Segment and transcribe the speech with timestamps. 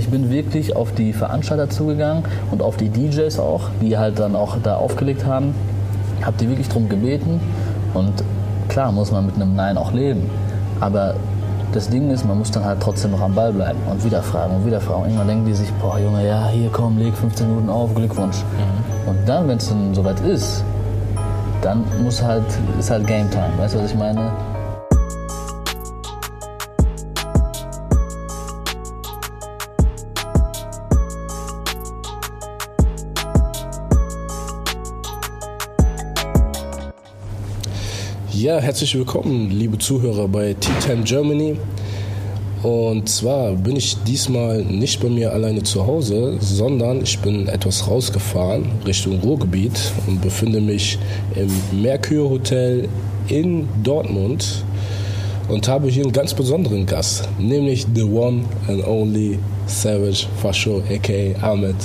[0.00, 4.34] ich bin wirklich auf die Veranstalter zugegangen und auf die DJs auch, die halt dann
[4.34, 5.54] auch da aufgelegt haben.
[6.24, 7.38] Hab die wirklich drum gebeten
[7.92, 8.12] und
[8.68, 10.30] klar muss man mit einem Nein auch leben.
[10.80, 11.16] Aber
[11.72, 14.56] das Ding ist, man muss dann halt trotzdem noch am Ball bleiben und wieder fragen
[14.56, 15.02] und wieder fragen.
[15.02, 18.38] Und irgendwann denken die sich, boah Junge, ja, hier komm, leg 15 Minuten auf, Glückwunsch.
[18.38, 19.10] Mhm.
[19.10, 20.64] Und dann, wenn es dann soweit ist,
[21.60, 22.44] dann muss halt,
[22.78, 23.52] ist halt Game Time.
[23.58, 24.32] Weißt du, was ich meine?
[38.50, 41.56] Ja, herzlich willkommen, liebe Zuhörer bei T10 Germany.
[42.64, 47.86] Und zwar bin ich diesmal nicht bei mir alleine zu Hause, sondern ich bin etwas
[47.86, 50.98] rausgefahren Richtung Ruhrgebiet und befinde mich
[51.36, 52.88] im Mercure Hotel
[53.28, 54.64] in Dortmund
[55.48, 61.38] und habe hier einen ganz besonderen Gast, nämlich the one and only Savage Fascho, aka
[61.40, 61.76] Ahmed.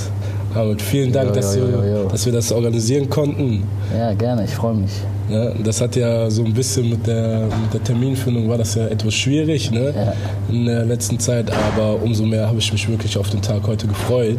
[0.52, 2.08] Ahmed, vielen Dank, Jo, jo, dass, jo, jo.
[2.08, 3.62] dass wir das organisieren konnten.
[3.96, 4.90] Ja, gerne, ich freue mich.
[5.28, 8.86] Ja, das hat ja so ein bisschen mit der, mit der Terminfindung war das ja
[8.86, 9.92] etwas schwierig ne?
[9.94, 10.12] Ja.
[10.48, 13.88] in der letzten Zeit, aber umso mehr habe ich mich wirklich auf den Tag heute
[13.88, 14.38] gefreut.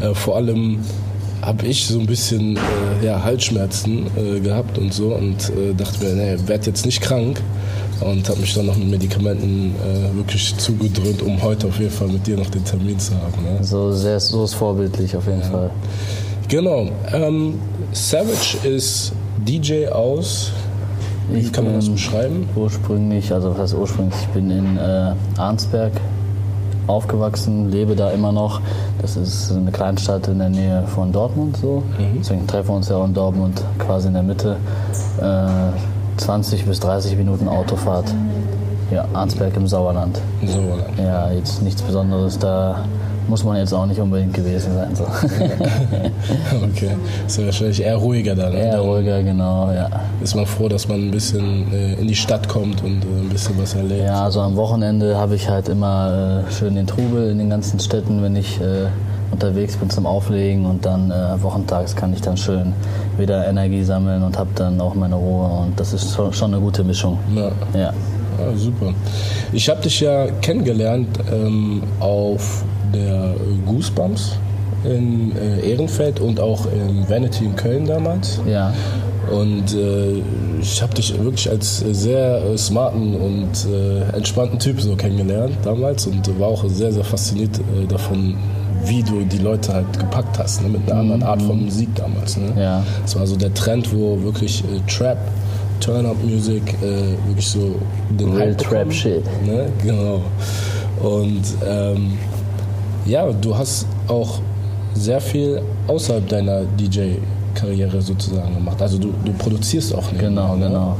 [0.00, 0.80] Äh, vor allem
[1.40, 6.04] habe ich so ein bisschen äh, ja, Halsschmerzen äh, gehabt und so und äh, dachte
[6.04, 7.40] mir, nee, werd jetzt nicht krank
[8.00, 12.08] und habe mich dann noch mit Medikamenten äh, wirklich zugedröhnt, um heute auf jeden Fall
[12.08, 13.42] mit dir noch den Termin zu haben.
[13.44, 13.62] Ne?
[13.62, 15.70] So, sehr, so ist vorbildlich auf jeden Fall.
[16.48, 16.88] Genau.
[17.12, 17.54] Ähm,
[17.92, 20.52] Savage ist DJ aus.
[21.30, 22.48] Wie Ich kann man das beschreiben?
[22.56, 25.92] Ursprünglich, also was heißt ursprünglich, ich bin in äh, Arnsberg
[26.86, 28.60] aufgewachsen, lebe da immer noch.
[29.00, 31.82] Das ist eine Kleinstadt in der Nähe von Dortmund so.
[32.18, 34.56] Deswegen treffen wir uns ja auch in Dortmund quasi in der Mitte.
[35.20, 35.46] Äh,
[36.18, 38.12] 20 bis 30 Minuten Autofahrt.
[38.90, 40.20] Ja, Arnsberg im Sauerland.
[40.44, 42.84] So, Ja, jetzt nichts Besonderes, da
[43.32, 44.94] muss man jetzt auch nicht unbedingt gewesen sein.
[44.94, 45.04] So.
[46.66, 46.90] okay.
[47.26, 48.52] Ist ja wahrscheinlich eher ruhiger dann.
[48.52, 48.58] ne?
[48.58, 49.88] Eher Dann ruhiger, genau, ja.
[50.22, 53.30] Ist man froh, dass man ein bisschen äh, in die Stadt kommt und äh, ein
[53.30, 54.04] bisschen was erlebt.
[54.04, 57.80] Ja, also am Wochenende habe ich halt immer äh, schön den Trubel in den ganzen
[57.80, 58.88] Städten, wenn ich äh,
[59.30, 62.74] unterwegs bin zum Auflegen und dann äh, wochentags kann ich dann schön
[63.16, 66.62] wieder Energie sammeln und habe dann auch meine Ruhe und das ist schon, schon eine
[66.62, 67.18] gute Mischung.
[67.34, 67.50] Ja.
[67.72, 67.94] Ja.
[68.38, 68.92] Ah, super.
[69.54, 73.34] Ich habe dich ja kennengelernt ähm, auf der
[73.66, 74.36] Goosebumps
[74.84, 78.40] in äh, Ehrenfeld und auch in Vanity in Köln damals.
[78.46, 78.72] Ja.
[79.30, 80.20] Und äh,
[80.60, 86.06] ich habe dich wirklich als sehr äh, smarten und äh, entspannten Typ so kennengelernt damals
[86.06, 88.36] und war auch sehr, sehr fasziniert äh, davon,
[88.84, 92.36] wie du die Leute halt gepackt hast, ne, mit einer anderen Art von Musik damals.
[92.36, 92.52] Ne?
[92.58, 92.84] Ja.
[93.04, 95.18] Es war so der Trend, wo wirklich äh, Trap,
[95.80, 97.76] Turn-Up-Music äh, wirklich so
[98.10, 98.92] den Real Hype Trap bekommen.
[98.92, 99.24] Shit.
[99.46, 99.66] Ne?
[99.82, 100.20] Genau.
[101.00, 102.18] Und ähm,
[103.06, 104.38] ja, du hast auch
[104.94, 108.80] sehr viel außerhalb deiner DJ-Karriere sozusagen gemacht.
[108.80, 110.20] Also du, du produzierst auch nicht.
[110.20, 110.66] Genau, ne?
[110.66, 110.96] genau.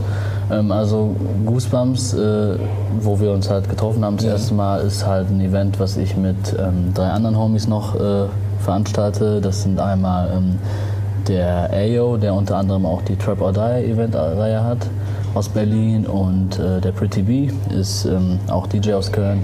[0.50, 1.14] Ähm, also
[1.46, 2.56] Goosebumps, äh,
[3.00, 4.32] wo wir uns halt getroffen haben das Ja.
[4.32, 8.24] erste Mal, ist halt ein Event, was ich mit ähm, drei anderen Homies noch äh,
[8.60, 9.40] veranstalte.
[9.40, 10.58] Das sind einmal ähm,
[11.28, 14.78] der Ayo, der unter anderem auch die Trap or Die Event-Reihe hat
[15.34, 17.48] aus Berlin und äh, der Pretty B
[17.78, 19.42] ist ähm, auch DJ aus Köln.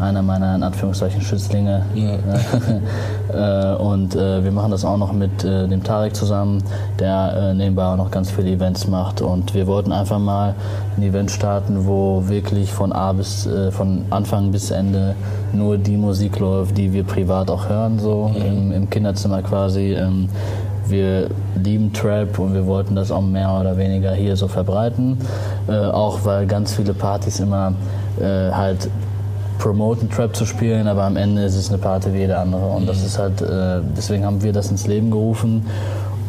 [0.00, 1.82] Einer meiner in Anführungszeichen Schützlinge.
[3.32, 6.62] äh, und äh, wir machen das auch noch mit äh, dem Tarek zusammen,
[6.98, 9.20] der äh, nebenbei auch noch ganz viele Events macht.
[9.20, 10.54] Und wir wollten einfach mal
[10.96, 15.14] ein Event starten, wo wirklich von A bis äh, von Anfang bis Ende
[15.52, 19.94] nur die Musik läuft, die wir privat auch hören, so im, im Kinderzimmer quasi.
[19.94, 20.28] Ähm,
[20.86, 21.28] wir
[21.62, 25.18] lieben Trap und wir wollten das auch mehr oder weniger hier so verbreiten.
[25.68, 27.74] Äh, auch weil ganz viele Partys immer
[28.20, 28.88] äh, halt
[29.58, 32.66] promoten, Trap zu spielen, aber am Ende ist es eine Party wie jede andere.
[32.66, 35.66] Und das ist halt, äh, deswegen haben wir das ins Leben gerufen.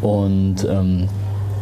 [0.02, 1.08] Und ähm,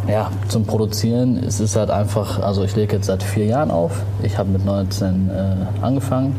[0.08, 4.04] ja, zum Produzieren es ist halt einfach, also ich lege jetzt seit vier Jahren auf.
[4.24, 6.36] Ich habe mit 19 äh, angefangen.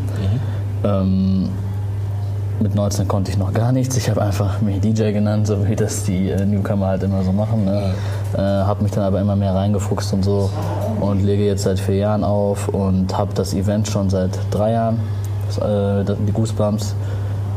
[0.85, 1.49] Ähm,
[2.61, 3.97] mit 19 konnte ich noch gar nichts.
[3.97, 7.33] Ich habe einfach mich DJ genannt, so wie das die äh, Newcomer halt immer so
[7.33, 7.65] machen.
[7.65, 7.95] Ne?
[8.35, 10.51] Äh, habe mich dann aber immer mehr reingefuchst und so
[11.01, 14.99] und lege jetzt seit vier Jahren auf und habe das Event schon seit drei Jahren,
[15.57, 16.95] die Goosebumps.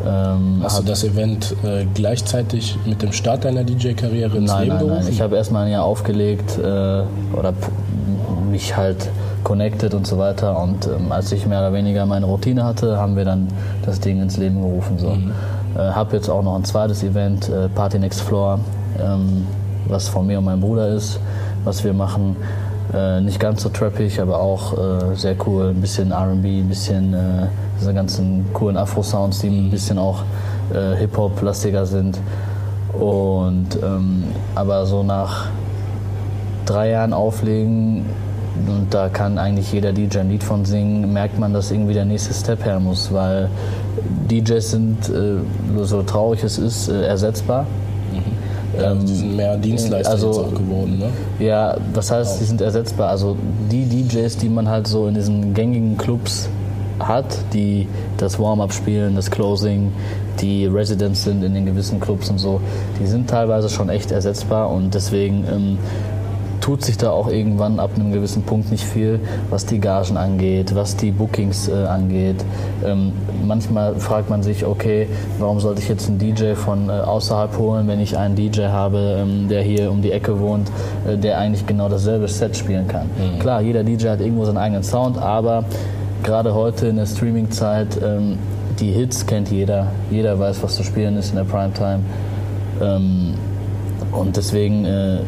[0.06, 4.76] Ähm, Hast du das Event äh, gleichzeitig mit dem Start deiner DJ-Karriere ins Nein, Leben
[4.76, 4.96] nein, nein.
[4.96, 5.10] gerufen?
[5.12, 7.54] Ich habe erstmal ein Jahr aufgelegt äh, oder
[8.50, 9.10] mich halt
[9.44, 10.60] connected und so weiter.
[10.60, 13.48] Und ähm, als ich mehr oder weniger meine Routine hatte, haben wir dann
[13.86, 14.98] das Ding ins Leben gerufen.
[14.98, 15.18] So.
[15.80, 18.60] Äh, habe jetzt auch noch ein zweites Event, äh, Party Next Floor,
[19.00, 19.48] ähm,
[19.88, 21.20] was von mir und meinem Bruder ist,
[21.64, 22.36] was wir machen.
[22.94, 25.70] Äh, nicht ganz so trappig, aber auch äh, sehr cool.
[25.70, 27.48] Ein bisschen RB, ein bisschen äh,
[27.81, 30.24] diese ganzen coolen Afro-Sounds, die ein bisschen auch
[30.74, 32.19] äh, Hip-Hop-lastiger sind.
[32.94, 34.24] Und ähm,
[34.56, 35.48] aber so nach
[36.66, 38.06] drei Jahren Auflegen
[38.68, 42.06] und da kann eigentlich jeder DJ ein Lied von singen, merkt man, dass irgendwie der
[42.06, 43.50] nächste Step her muss, weil
[44.30, 47.66] DJs sind, äh, so traurig es ist, äh, ersetzbar.
[48.80, 51.45] Ja, die sind mehr Dienstleister also- jetzt auch geworden, ne?
[51.45, 53.10] Ja, was heißt, die sind ersetzbar?
[53.10, 53.36] Also
[53.69, 56.48] die DJs, die man halt so in diesen gängigen Clubs
[57.07, 57.88] hat, die
[58.18, 59.92] das Warm-up spielen, das Closing,
[60.39, 62.62] die Residents sind in den gewissen Clubs und so,
[63.00, 65.77] die sind teilweise schon echt ersetzbar und deswegen ähm,
[66.62, 69.19] tut sich da auch irgendwann ab einem gewissen Punkt nicht viel,
[69.50, 72.45] was die Gagen angeht, was die Bookings äh, angeht.
[72.86, 73.12] Ähm,
[73.44, 75.07] manchmal fragt man sich, okay,
[75.39, 79.18] warum sollte ich jetzt einen DJ von äh, außerhalb holen, wenn ich einen DJ habe,
[79.19, 80.71] ähm, der hier um die Ecke wohnt,
[81.07, 83.09] äh, der eigentlich genau dasselbe Set spielen kann.
[83.39, 85.65] Klar, jeder DJ hat irgendwo seinen eigenen Sound, aber
[86.23, 88.38] gerade heute in der Streaming-Zeit, ähm,
[88.79, 89.91] die Hits kennt jeder.
[90.09, 92.01] Jeder weiß, was zu spielen ist in der Primetime.
[92.81, 93.33] Ähm,
[94.12, 95.19] und deswegen äh,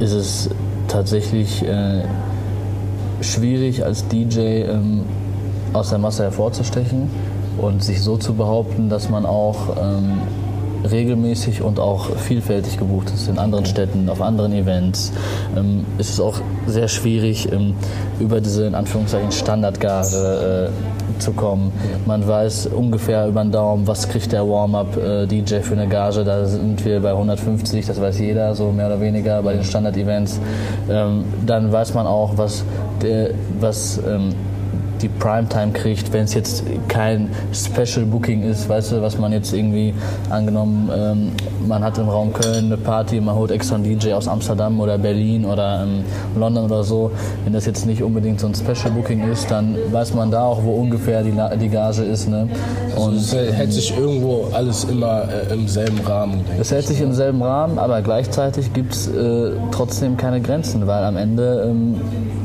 [0.00, 0.50] ist es
[0.88, 2.04] tatsächlich äh,
[3.20, 5.02] schwierig als DJ ähm,
[5.72, 7.10] aus der Masse hervorzustechen
[7.58, 10.20] und sich so zu behaupten, dass man auch ähm,
[10.88, 15.12] regelmäßig und auch vielfältig gebucht ist in anderen Städten, auf anderen Events.
[15.56, 17.74] Ähm, ist es auch sehr schwierig, ähm,
[18.20, 21.72] über diese in Anführungszeichen Standardgage äh, zu kommen.
[22.06, 26.24] Man weiß ungefähr über den Daumen, was kriegt der Warm-up-DJ für eine Gage.
[26.24, 30.40] Da sind wir bei 150, das weiß jeder, so mehr oder weniger bei den Standard-Events.
[30.88, 32.64] Ähm, dann weiß man auch, was,
[33.02, 34.34] der, was ähm,
[35.02, 39.52] die Primetime kriegt, wenn es jetzt kein Special Booking ist, weißt du, was man jetzt
[39.52, 39.94] irgendwie
[40.30, 41.32] angenommen, ähm,
[41.66, 44.96] man hat im Raum Köln eine Party, man holt extra einen DJ aus Amsterdam oder
[44.96, 46.04] Berlin oder ähm,
[46.36, 47.10] London oder so.
[47.44, 50.62] Wenn das jetzt nicht unbedingt so ein Special Booking ist, dann weiß man da auch,
[50.62, 52.28] wo ungefähr die, die Gage ist.
[52.28, 52.48] Ne?
[52.96, 57.00] Und Und es hält sich irgendwo alles immer äh, im selben Rahmen, es hält sich
[57.00, 61.94] im selben Rahmen, aber gleichzeitig gibt es äh, trotzdem keine Grenzen, weil am Ende ähm,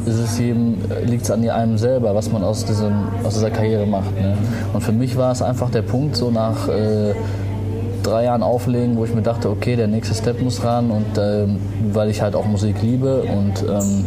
[0.06, 3.86] ist es jedem, liegt es an einem selber, was man aus, diesem, aus dieser Karriere
[3.86, 4.14] macht.
[4.20, 4.38] Ne?
[4.74, 7.14] Und für mich war es einfach der Punkt, so nach äh,
[8.04, 11.58] drei Jahren Auflegen, wo ich mir dachte, okay, der nächste Step muss ran und ähm,
[11.94, 14.06] weil ich halt auch Musik liebe und ähm,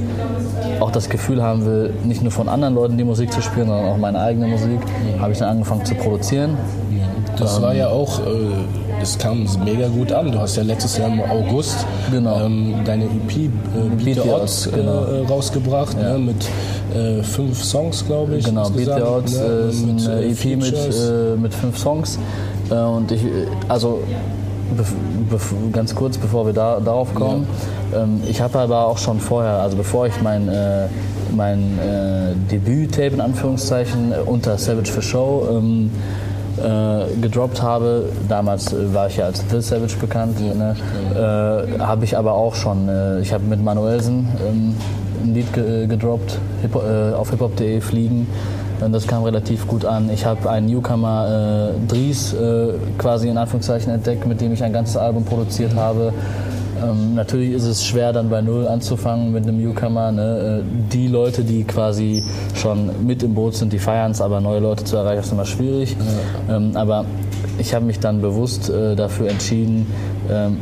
[0.81, 3.87] auch das Gefühl haben will, nicht nur von anderen Leuten die Musik zu spielen, sondern
[3.87, 4.81] auch meine eigene Musik,
[5.19, 6.56] habe ich dann angefangen zu produzieren.
[7.38, 10.32] Das war ja auch, äh, das kam mega gut an.
[10.32, 12.40] Du hast ja letztes Jahr im August Genau.
[12.40, 13.48] ähm, deine EP äh,
[14.04, 15.04] Beat the Odds Odds, genau.
[15.04, 16.46] äh, rausgebracht, ne, mit
[16.96, 18.44] äh, fünf Songs, glaube ich.
[18.44, 21.08] Genau, Beat the Odds ne, äh, ist mit, eine äh, EP mit, Features.
[21.10, 22.19] äh, mit fünf Songs.
[22.70, 23.28] Äh, und ich, äh,
[23.69, 24.00] also
[24.76, 24.93] bef
[25.31, 27.46] bef ganz kurz, bevor wir da, darauf kommen,
[27.94, 30.88] ähm, ich habe aber auch schon vorher, also bevor ich mein, äh,
[31.37, 35.90] mein äh, Debüt-Tape in Anführungszeichen äh, unter Savage for Show ähm,
[36.58, 40.75] äh, gedroppt habe, damals äh, war ich ja als The Savage bekannt, ne?
[41.14, 44.75] äh, habe ich aber auch schon, äh, ich habe mit Manuelsen ähm,
[45.25, 48.26] ein Lied ge äh, gedroppt, Hip äh, auf hiphop.de fliegen.
[48.79, 50.11] Das kam relativ gut an.
[50.11, 52.37] Ich habe einen Newcomer Dries
[52.99, 56.12] quasi in Anführungszeichen entdeckt, mit dem ich ein ganzes Album produziert habe.
[56.82, 60.12] Ähm, natürlich ist es schwer, dann bei Null anzufangen mit einem Newcomer.
[60.12, 60.62] Ne?
[60.62, 62.23] Äh, Die Leute, die quasi
[62.55, 65.44] schon mit im Boot sind, die feiern es, aber neue Leute zu erreichen, ist immer
[65.44, 65.96] schwierig.
[66.49, 67.05] Ähm, aber
[67.58, 69.86] ich habe mich dann bewusst äh, dafür entschieden,
[70.31, 70.58] ähm,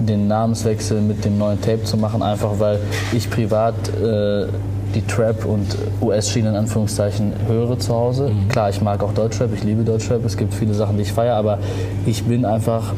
[0.00, 2.78] den Namenswechsel mit dem neuen Tape zu machen, einfach weil
[3.12, 4.46] ich privat äh,
[4.94, 8.30] die Trap und US-Schiene in Anführungszeichen höre zu Hause.
[8.48, 11.36] Klar, ich mag auch Deutschrap, ich liebe Deutschrap, es gibt viele Sachen, die ich feiere,
[11.36, 11.58] aber
[12.06, 12.92] ich bin einfach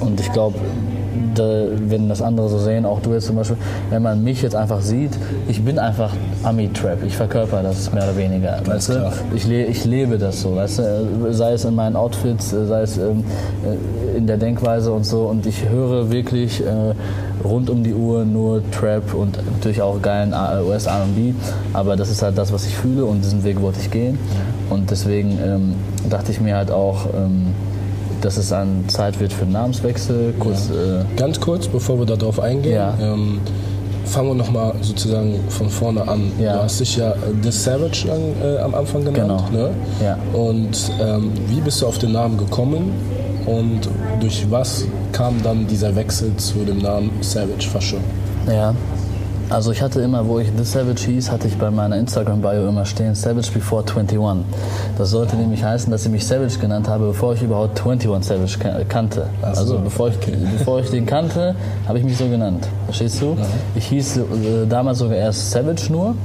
[0.00, 0.56] und ich glaube,
[1.34, 3.56] da, wenn das andere so sehen, auch du jetzt zum Beispiel,
[3.90, 5.12] wenn man mich jetzt einfach sieht,
[5.48, 6.10] ich bin einfach
[6.42, 8.60] Ami-Trap, ich verkörper das mehr oder weniger.
[8.64, 9.12] Weißt du?
[9.34, 11.32] ich, le ich lebe das so, weißt du?
[11.32, 13.24] sei es in meinen Outfits, äh, sei es ähm,
[13.64, 15.22] äh, in der Denkweise und so.
[15.22, 16.94] Und ich höre wirklich äh,
[17.44, 21.34] rund um die Uhr nur Trap und natürlich auch geilen äh, US-R&B.
[21.72, 24.18] Aber das ist halt das, was ich fühle und diesen Weg wollte ich gehen.
[24.70, 25.74] Und deswegen ähm,
[26.08, 27.54] dachte ich mir halt auch, ähm,
[28.24, 30.34] dass es an Zeit wird für einen Namenswechsel.
[30.38, 32.94] Kurz, äh, Ganz kurz, bevor wir darauf eingehen, Ja.
[33.00, 33.40] ähm,
[34.06, 36.32] fangen wir nochmal sozusagen von vorne an.
[36.38, 36.54] Ja.
[36.56, 39.42] Du hast dich ja äh, The Savage lang, äh, am Anfang genannt.
[39.50, 39.64] Genau.
[39.66, 39.70] Ne?
[40.02, 40.18] Ja.
[40.32, 42.92] Und ähm, wie bist du auf den Namen gekommen
[43.46, 43.80] und
[44.20, 47.96] durch was kam dann dieser Wechsel zu dem Namen Savage Fasche?
[48.48, 48.74] Ja.
[49.54, 52.84] Also ich hatte immer, wo ich The Savage hieß, hatte ich bei meiner Instagram-Bio immer
[52.84, 54.18] stehen, Savage Before 21.
[54.98, 58.58] Das sollte nämlich heißen, dass ich mich Savage genannt habe, bevor ich überhaupt 21 Savage
[58.58, 59.28] ka- kannte.
[59.40, 60.16] So, also bevor ich,
[60.58, 61.54] bevor ich den kannte,
[61.86, 62.66] habe ich mich so genannt.
[62.86, 63.36] Verstehst du?
[63.76, 64.22] Ich hieß äh,
[64.68, 66.16] damals sogar erst Savage nur.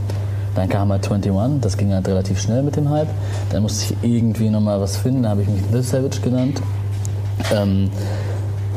[0.56, 3.10] Dann kam halt 21, das ging halt relativ schnell mit dem Hype.
[3.52, 6.60] Dann musste ich irgendwie nochmal was finden, da habe ich mich The Savage genannt.
[7.56, 7.92] Ähm,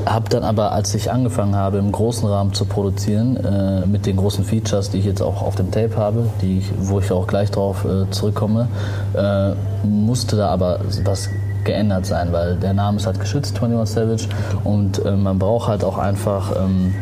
[0.07, 4.17] habe dann aber, als ich angefangen habe, im großen Rahmen zu produzieren, äh, mit den
[4.17, 7.27] großen Features, die ich jetzt auch auf dem Tape habe, die ich, wo ich auch
[7.27, 8.69] gleich drauf äh, zurückkomme,
[9.15, 11.29] äh, musste da aber was
[11.65, 14.29] geändert sein, weil der Name ist halt geschützt, 21 Savage,
[14.65, 16.95] und äh, man braucht halt auch einfach ähm,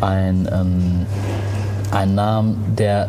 [0.00, 1.06] ein, ähm,
[1.90, 3.08] einen Namen, der,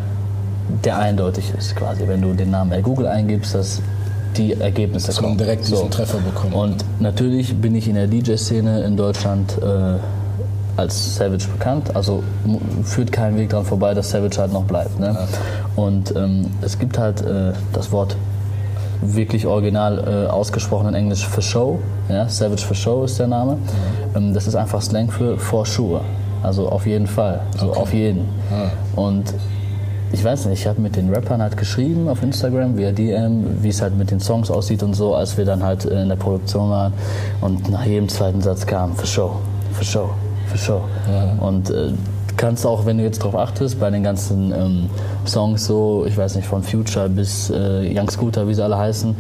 [0.84, 2.08] der eindeutig ist, quasi.
[2.08, 3.82] Wenn du den Namen bei Google eingibst, dass
[4.38, 5.38] die Ergebnisse Dass man kommen.
[5.38, 5.86] direkt diesen So.
[5.90, 6.54] Treffer bekommt.
[6.54, 9.98] Und natürlich bin ich in der DJ-Szene in Deutschland äh,
[10.78, 11.96] als Savage bekannt.
[11.96, 12.24] Also
[12.84, 15.00] führt kein Weg dran vorbei, dass Savage halt noch bleibt.
[15.00, 15.18] Ne?
[15.76, 18.16] Und ähm, es gibt halt äh, das Wort
[19.02, 21.80] wirklich original äh, ausgesprochen in Englisch for show.
[22.10, 22.30] Ja?
[22.30, 23.58] Savage for show ist der Name.
[24.16, 26.02] Ähm, das ist einfach Slang für for sure.
[26.44, 27.42] Also auf jeden Fall.
[27.60, 28.26] So auf jeden.
[28.96, 29.26] Und
[30.14, 33.70] ich weiß nicht, ich habe mit den Rappern halt geschrieben auf Instagram via DM, wie
[33.70, 36.16] es halt mit den Songs aussieht und so, als wir dann halt äh, in der
[36.16, 36.94] Produktion waren.
[37.42, 39.38] Und nach jedem zweiten Satz kam für Show,
[39.74, 40.10] für Show,
[40.48, 40.82] für Show.
[41.40, 41.94] Und äh,
[42.42, 44.90] kannst auch, wenn du jetzt drauf achtest, bei den ganzen ähm,
[45.28, 49.16] Songs so, ich weiß nicht, von Future bis äh, Young Scooter, wie sie alle heißen,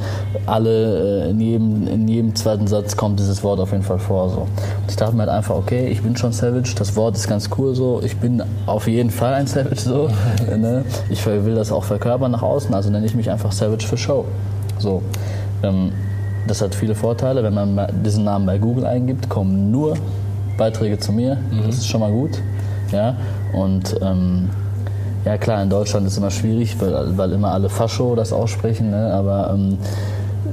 [0.47, 4.29] alle äh, in, jedem, in jedem zweiten Satz kommt dieses Wort auf jeden Fall vor.
[4.29, 4.37] So.
[4.37, 4.49] Und
[4.89, 7.75] ich dachte mir halt einfach, okay, ich bin schon Savage, das Wort ist ganz cool
[7.75, 10.09] so, ich bin auf jeden Fall ein Savage so.
[10.57, 10.83] ne?
[11.11, 14.25] Ich will das auch verkörpern nach außen, also nenne ich mich einfach Savage für Show.
[14.79, 15.03] So.
[15.61, 15.91] Ähm,
[16.47, 17.43] das hat viele Vorteile.
[17.43, 19.93] Wenn man diesen Namen bei Google eingibt, kommen nur
[20.57, 21.37] Beiträge zu mir.
[21.67, 22.41] Das ist schon mal gut.
[22.91, 23.15] Ja?
[23.53, 24.49] Und ähm,
[25.25, 28.89] ja klar, in Deutschland ist es immer schwierig, weil, weil immer alle Fascho das aussprechen.
[28.91, 29.13] Ne?
[29.13, 29.77] Aber ähm,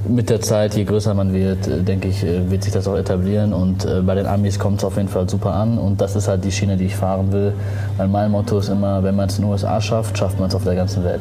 [0.07, 2.97] mit der Zeit, je größer man wird, äh, denke ich, äh, wird sich das auch
[2.97, 3.53] etablieren.
[3.53, 5.79] Und äh, bei den Amis kommt es auf jeden Fall super an.
[5.79, 7.53] Und das ist halt die Schiene, die ich fahren will.
[7.97, 10.55] Weil mein Motto ist immer, wenn man es in den USA schafft, schafft man es
[10.55, 11.21] auf der ganzen Welt.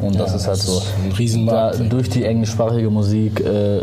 [0.00, 0.78] Und das Ja, ist halt das so.
[0.78, 3.82] ist ein Riesenmarkt, Da, durch die englischsprachige Musik äh,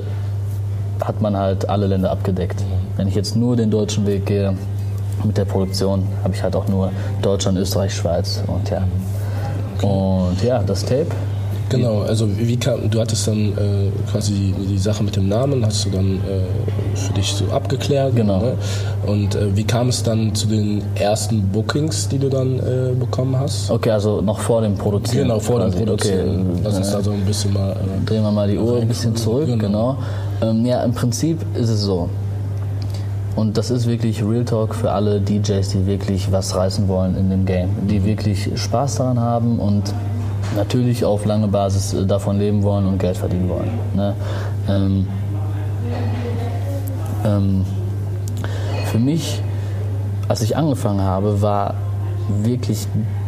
[1.03, 2.61] hat man halt alle Länder abgedeckt.
[2.97, 4.53] Wenn ich jetzt nur den deutschen Weg gehe
[5.23, 8.83] mit der Produktion, habe ich halt auch nur Deutschland, Österreich, Schweiz und ja.
[9.81, 11.07] Und ja, das Tape.
[11.69, 15.63] Genau, also wie kam, du hattest dann äh, quasi die, die Sache mit dem Namen,
[15.65, 18.15] hast du dann äh, für dich so abgeklärt.
[18.15, 18.41] Genau.
[18.41, 18.53] Ne?
[19.05, 23.37] Und äh, wie kam es dann zu den ersten Bookings, die du dann äh, bekommen
[23.37, 23.69] hast?
[23.69, 25.27] Okay, also noch vor dem Produzieren.
[25.27, 25.85] Genau, vor dem quasi.
[25.85, 26.47] Produzieren.
[26.51, 27.71] Okay, Lass uns äh, da so ein bisschen mal.
[27.71, 29.97] Äh, drehen wir mal die Uhr ein bisschen zurück, genau.
[30.41, 32.09] Ähm, ja, im Prinzip ist es so.
[33.39, 37.29] Und das ist wirklich Real Talk für alle DJs, die wirklich was reißen wollen in
[37.29, 39.93] dem Game, die wirklich Spaß daran haben und
[40.57, 43.71] natürlich auf lange Basis äh, davon leben wollen und Geld verdienen wollen.
[43.95, 44.13] Ne?
[44.67, 45.07] Ähm,
[47.23, 47.65] ähm,
[48.87, 49.41] für mich,
[50.27, 51.75] als ich angefangen habe, war
[52.43, 52.87] wirklich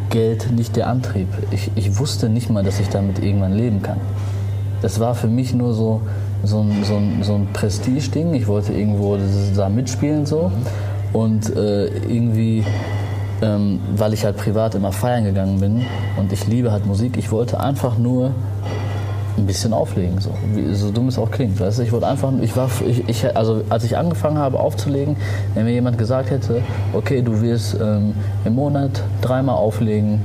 [0.10, 1.30] Geld nicht der Antrieb.
[1.51, 4.01] Ich, ich wusste nicht mal, dass ich damit irgendwann leben kann.
[4.82, 6.01] Das war für mich nur so,
[6.43, 8.33] so ein, so ein, so ein Prestige-Ding.
[8.33, 9.17] Ich wollte irgendwo
[9.55, 10.51] da mitspielen so.
[11.13, 12.63] Und äh, irgendwie,
[13.41, 15.86] ähm, weil ich halt privat immer feiern gegangen bin
[16.17, 18.31] und ich liebe halt Musik, ich wollte einfach nur
[19.38, 21.60] ein bisschen auflegen, so, wie, so dumm es auch klingt.
[21.60, 21.83] Weißt du?
[21.83, 25.15] Ich wollte einfach, ich war, ich, ich, also als ich angefangen habe aufzulegen,
[25.53, 26.62] wenn mir jemand gesagt hätte,
[26.93, 28.13] okay, du wirst ähm,
[28.45, 30.21] im Monat dreimal auflegen,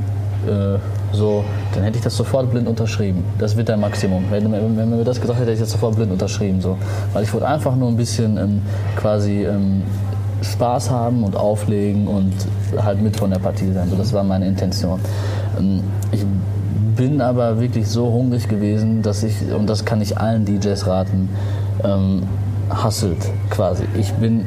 [0.46, 0.78] äh,
[1.16, 1.44] so,
[1.74, 3.24] dann hätte ich das sofort blind unterschrieben.
[3.38, 4.24] Das wird der Maximum.
[4.30, 6.76] Wenn, wenn, wenn mir das gesagt hätte, hätte ich das sofort blind unterschrieben, so,
[7.12, 8.62] weil ich wollte einfach nur ein bisschen ähm,
[8.96, 9.82] quasi ähm,
[10.42, 12.32] Spaß haben und auflegen und
[12.82, 13.88] halt mit von der Partie sein.
[13.90, 15.00] So, das war meine Intention.
[15.58, 15.80] Ähm,
[16.12, 16.24] Ich
[16.96, 21.28] bin aber wirklich so hungrig gewesen, dass ich, und das kann ich allen DJs raten,
[21.84, 22.22] ähm,
[22.70, 23.84] hustelt quasi.
[23.98, 24.46] Ich bin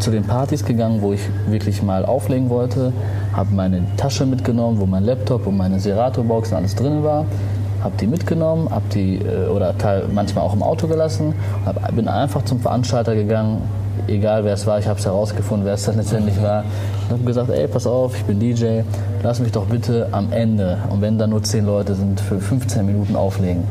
[0.00, 2.92] zu den Partys gegangen, wo ich wirklich mal auflegen wollte,
[3.34, 7.26] habe meine Tasche mitgenommen, wo mein Laptop und meine Serato-Box und alles drin war,
[7.82, 9.74] habe die mitgenommen, habe die äh, oder
[10.12, 11.34] manchmal auch im Auto gelassen,
[11.66, 13.62] hab, bin einfach zum Veranstalter gegangen,
[14.08, 16.64] egal wer es war, ich habe es herausgefunden, wer es dann letztendlich war,
[17.08, 18.80] und habe gesagt, ey, pass auf, ich bin DJ,
[19.22, 22.86] lass mich doch bitte am Ende, und wenn da nur 10 Leute sind, für 15
[22.86, 23.64] Minuten auflegen.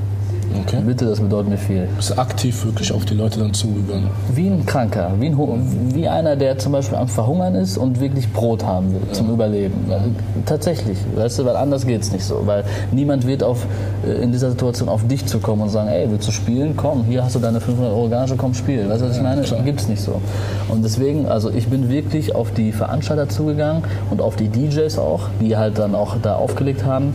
[0.62, 0.82] Okay.
[0.86, 1.88] Bitte, das bedeutet mir viel.
[1.96, 4.10] Bist du aktiv wirklich auf die Leute dann zugegangen?
[4.34, 8.32] Wie ein Kranker, wie, ein, wie einer, der zum Beispiel am Verhungern ist und wirklich
[8.32, 9.76] Brot haben will zum Überleben.
[9.90, 10.06] Also,
[10.46, 12.42] tatsächlich, weißt du, weil anders geht es nicht so.
[12.46, 13.66] Weil niemand wird auf,
[14.06, 16.76] äh, in dieser Situation auf dich zu kommen und sagen, ey, willst du spielen?
[16.76, 18.90] Komm, hier hast du deine 500 Euro Gage, komm, spiel.
[18.90, 19.42] Weißt du, was ich meine?
[19.42, 19.62] klar.
[19.64, 20.22] Gibt's nicht so.
[20.70, 25.30] Und deswegen, also ich bin wirklich auf die Veranstalter zugegangen und auf die DJs auch,
[25.40, 27.14] die halt dann auch da aufgelegt haben,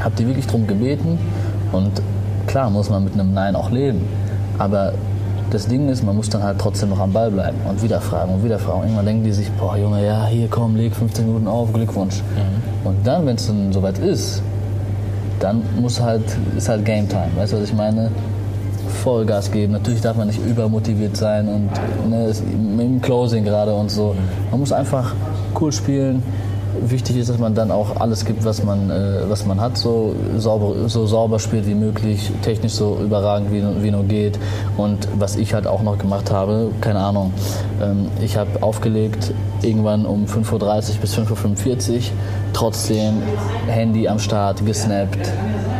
[0.00, 1.18] hab die wirklich drum gebeten
[1.72, 1.90] und
[2.46, 4.06] klar muss man mit einem Nein auch leben,
[4.58, 4.92] aber
[5.50, 8.32] das Ding ist, man muss dann halt trotzdem noch am Ball bleiben und wieder fragen
[8.32, 8.84] und wieder fragen.
[8.84, 12.22] Irgendwann denken die sich, boah Junge, ja, hier komm, leg 15 Minuten auf, Glückwunsch.
[12.84, 14.42] Und dann, wenn es dann soweit ist,
[15.40, 16.22] dann muss halt,
[16.56, 17.28] ist halt Game Time.
[17.36, 18.10] Weißt du, was ich meine?
[19.02, 19.72] Vollgas geben.
[19.72, 21.70] Natürlich darf man nicht übermotiviert sein und
[22.08, 22.32] ne,
[22.78, 24.14] dem Closing gerade und so.
[24.50, 25.14] Man muss einfach
[25.60, 26.22] cool spielen,
[26.80, 30.14] wichtig ist, dass man dann auch alles gibt, was man, äh, was man hat, so
[30.36, 34.38] sauber, so sauber spielt wie möglich, technisch so überragend wie, wie nur geht.
[34.76, 37.32] Und was ich halt auch noch gemacht habe, keine Ahnung,
[37.82, 42.00] ähm, ich habe aufgelegt irgendwann um 5.30 Uhr bis 5.45 Uhr,
[42.52, 43.22] trotzdem
[43.66, 45.30] Handy am Start, gesnappt,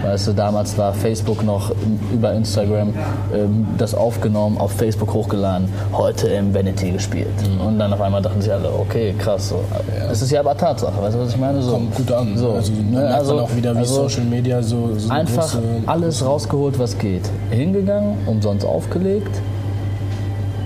[0.02, 1.72] Weißt du, damals war Facebook noch
[2.12, 2.92] über Instagram
[3.34, 7.28] ähm, das aufgenommen, auf Facebook hochgeladen, heute im Vanity gespielt.
[7.48, 7.66] Mhm.
[7.66, 9.50] Und dann auf einmal dachten sich alle, okay, krass.
[9.50, 9.56] So.
[9.98, 10.08] Ja.
[10.08, 11.62] Das ist ja aber Tatsache, weißt du, was ich meine?
[11.62, 12.36] So, Kommt gut an.
[12.36, 15.56] So, also, ne, also auch wieder wie also Social Media so, so Einfach
[15.86, 17.28] alles rausgeholt, was geht.
[17.50, 19.40] Hingegangen, umsonst aufgelegt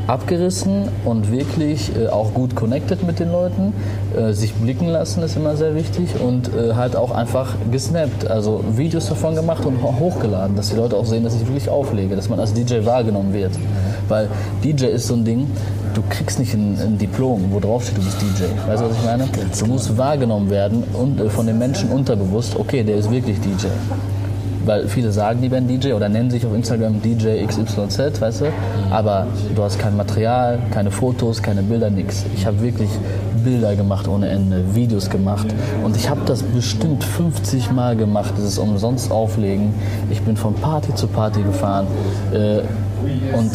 [0.06, 3.72] abgerissen und wirklich äh, auch gut connected mit den Leuten.
[4.16, 8.64] Äh, sich blicken lassen ist immer sehr wichtig und äh, halt auch einfach gesnappt, also
[8.76, 12.28] Videos davon gemacht und hochgeladen, dass die Leute auch sehen, dass ich wirklich auflege, dass
[12.28, 13.52] man als DJ wahrgenommen wird.
[14.08, 14.28] Weil
[14.62, 15.46] DJ ist so ein Ding,
[15.94, 18.44] du kriegst nicht ein, ein Diplom, wo drauf steht, du bist DJ.
[18.68, 19.28] Weißt du, was ich meine?
[19.58, 23.66] Du musst wahrgenommen werden und äh, von den Menschen unterbewusst, okay, der ist wirklich DJ
[24.66, 28.46] weil viele sagen, die werden DJ oder nennen sich auf Instagram DJ XYZ, weißt du,
[28.90, 32.24] aber du hast kein Material, keine Fotos, keine Bilder, nichts.
[32.34, 32.90] Ich habe wirklich
[33.44, 35.46] Bilder gemacht ohne Ende, Videos gemacht
[35.84, 39.72] und ich habe das bestimmt 50 Mal gemacht, dieses umsonst auflegen.
[40.10, 41.86] Ich bin von Party zu Party gefahren
[42.32, 42.58] äh,
[43.36, 43.50] und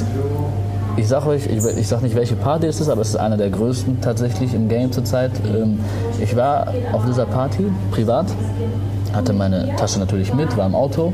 [0.97, 3.37] ich sag euch, ich, ich sag nicht, welche Party es ist, aber es ist einer
[3.37, 5.31] der größten tatsächlich im Game zurzeit.
[5.45, 5.79] Ähm,
[6.21, 8.27] ich war auf dieser Party privat
[9.13, 11.13] hatte meine Tasche natürlich mit, war im Auto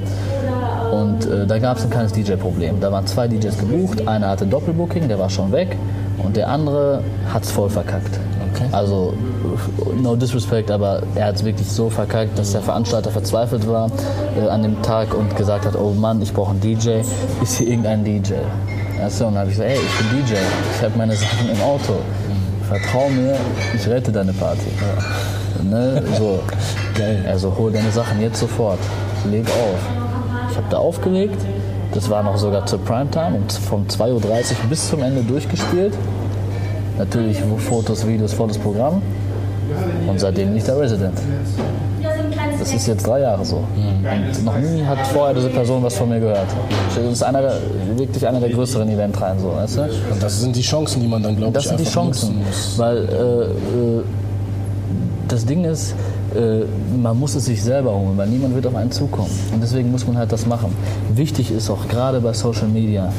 [0.91, 2.79] und äh, da gab es ein kleines DJ-Problem.
[2.79, 5.77] Da waren zwei DJs gebucht, einer hatte Doppelbooking, der war schon weg
[6.23, 8.19] und der andere hat es voll verkackt.
[8.53, 8.65] Okay.
[8.71, 9.13] Also
[10.01, 13.91] no disrespect, aber er hat es wirklich so verkackt, dass der Veranstalter verzweifelt war
[14.39, 17.01] äh, an dem Tag und gesagt hat, oh Mann, ich brauche einen DJ,
[17.41, 18.33] ist hier irgendein DJ?
[19.03, 20.33] Achso, und dann habe ich gesagt, hey, ich bin DJ,
[20.75, 21.93] ich habe meine Sachen im Auto.
[22.67, 23.35] Vertrau mir,
[23.75, 24.67] ich rette deine Party.
[24.81, 25.03] Ja.
[25.63, 26.03] Ne?
[26.17, 26.39] So.
[26.95, 27.25] Geil.
[27.27, 28.79] Also hol deine Sachen jetzt sofort.
[29.29, 29.79] Leg auf.
[30.51, 31.37] Ich habe da aufgelegt.
[31.93, 34.21] Das war noch sogar zur Primetime und vom 2.30 Uhr
[34.69, 35.93] bis zum Ende durchgespielt.
[36.97, 37.37] Natürlich
[37.69, 39.01] Fotos, Videos, volles Programm.
[40.07, 41.17] Und seitdem bin ich der Resident.
[42.59, 43.57] Das ist jetzt drei Jahre so.
[43.57, 46.47] Und noch nie hat vorher diese Person was von mir gehört.
[46.95, 47.53] Das ist einer der,
[47.95, 49.81] wirklich einer der größeren Eventreihen, so, weißt du?
[49.83, 52.41] Und das sind die Chancen, die man dann, glaube ich, Das sind die Chancen,
[52.77, 54.03] weil äh, äh,
[55.27, 55.93] das Ding ist,
[56.35, 56.61] äh,
[56.97, 59.31] man muss es sich selber holen, weil niemand wird auf einen zukommen.
[59.53, 60.73] Und deswegen muss man halt das machen.
[61.13, 63.11] Wichtig ist auch gerade bei Social Media,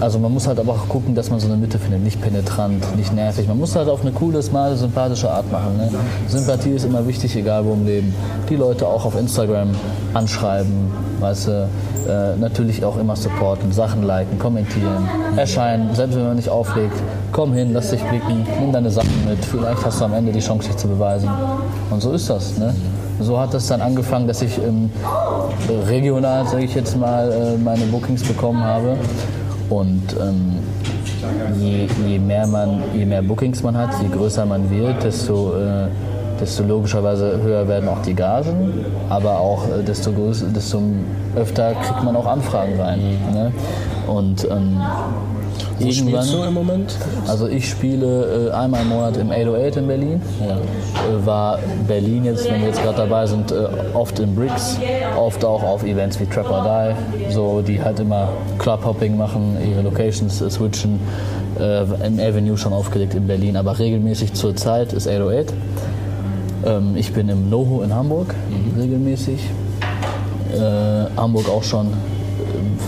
[0.00, 2.96] also man muss halt aber auch gucken, dass man so eine Mitte findet, nicht penetrant,
[2.96, 3.48] nicht nervig.
[3.48, 5.76] Man muss halt auf eine coole, smarte, sympathische Art machen.
[5.76, 5.90] Ne?
[6.26, 8.14] Sympathie ist immer wichtig, egal wo im Leben.
[8.48, 9.70] Die Leute auch auf Instagram
[10.14, 11.68] anschreiben, weißt du,
[12.08, 16.96] äh, natürlich auch immer supporten, Sachen liken, kommentieren, erscheinen, selbst wenn man nicht auflegt.
[17.32, 19.44] Komm hin, lass dich blicken, nimm deine Sachen mit.
[19.44, 21.28] Vielleicht hast du am Ende die Chance, dich zu beweisen.
[21.90, 22.56] Und so ist das.
[22.58, 22.74] Ne?
[23.20, 24.90] So hat es dann angefangen, dass ich ähm,
[25.88, 28.96] regional, sage ich jetzt mal, äh, meine Bookings bekommen habe.
[29.68, 30.58] Und ähm,
[31.60, 35.88] je, je, mehr man, je mehr Bookings man hat, je größer man wird, desto, äh,
[36.40, 40.80] desto logischerweise höher werden auch die Gagen, aber auch äh, desto, größer, desto
[41.36, 43.00] öfter kriegt man auch Anfragen rein.
[43.32, 43.52] Ne?
[44.06, 44.80] Und ähm,
[45.78, 46.96] wo irgendwann, spielst du im Moment?
[47.26, 50.22] Also ich spiele äh, einmal im Monat im 808 in Berlin.
[50.40, 50.56] Ja.
[50.56, 54.78] Äh, war Berlin jetzt, wenn wir jetzt gerade dabei sind, äh, oft in Bricks,
[55.16, 59.82] oft auch auf Events wie Trap or Die, so die halt immer Clubhopping machen, ihre
[59.82, 61.00] Locations äh, switchen.
[61.58, 65.52] Äh, Im Avenue schon aufgelegt in Berlin, aber regelmäßig zur Zeit ist 808.
[66.64, 68.80] Ähm, ich bin im NoHo in Hamburg mhm.
[68.80, 69.40] regelmäßig.
[70.54, 71.88] Äh, Hamburg auch schon.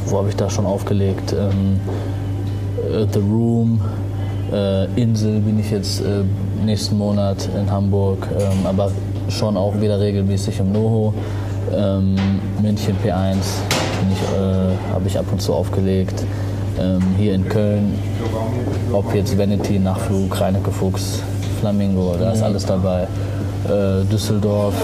[0.07, 1.33] Wo habe ich da schon aufgelegt?
[1.33, 2.20] Ähm, äh,
[3.13, 3.81] The Room,
[4.53, 6.25] äh, Insel bin ich jetzt äh,
[6.65, 8.91] nächsten Monat in Hamburg, ähm, aber
[9.29, 11.15] schon auch wieder regelmäßig im NoHo.
[11.73, 12.17] Ähm,
[12.61, 16.25] München P1 äh, habe ich ab und zu aufgelegt.
[16.81, 17.95] Ähm, hier in Köln,
[18.93, 21.23] ob jetzt Vanity, Nachflug, Reinecke Fuchs,
[21.61, 23.07] Flamingo, da ist alles dabei.
[23.69, 24.75] Äh, Düsseldorf.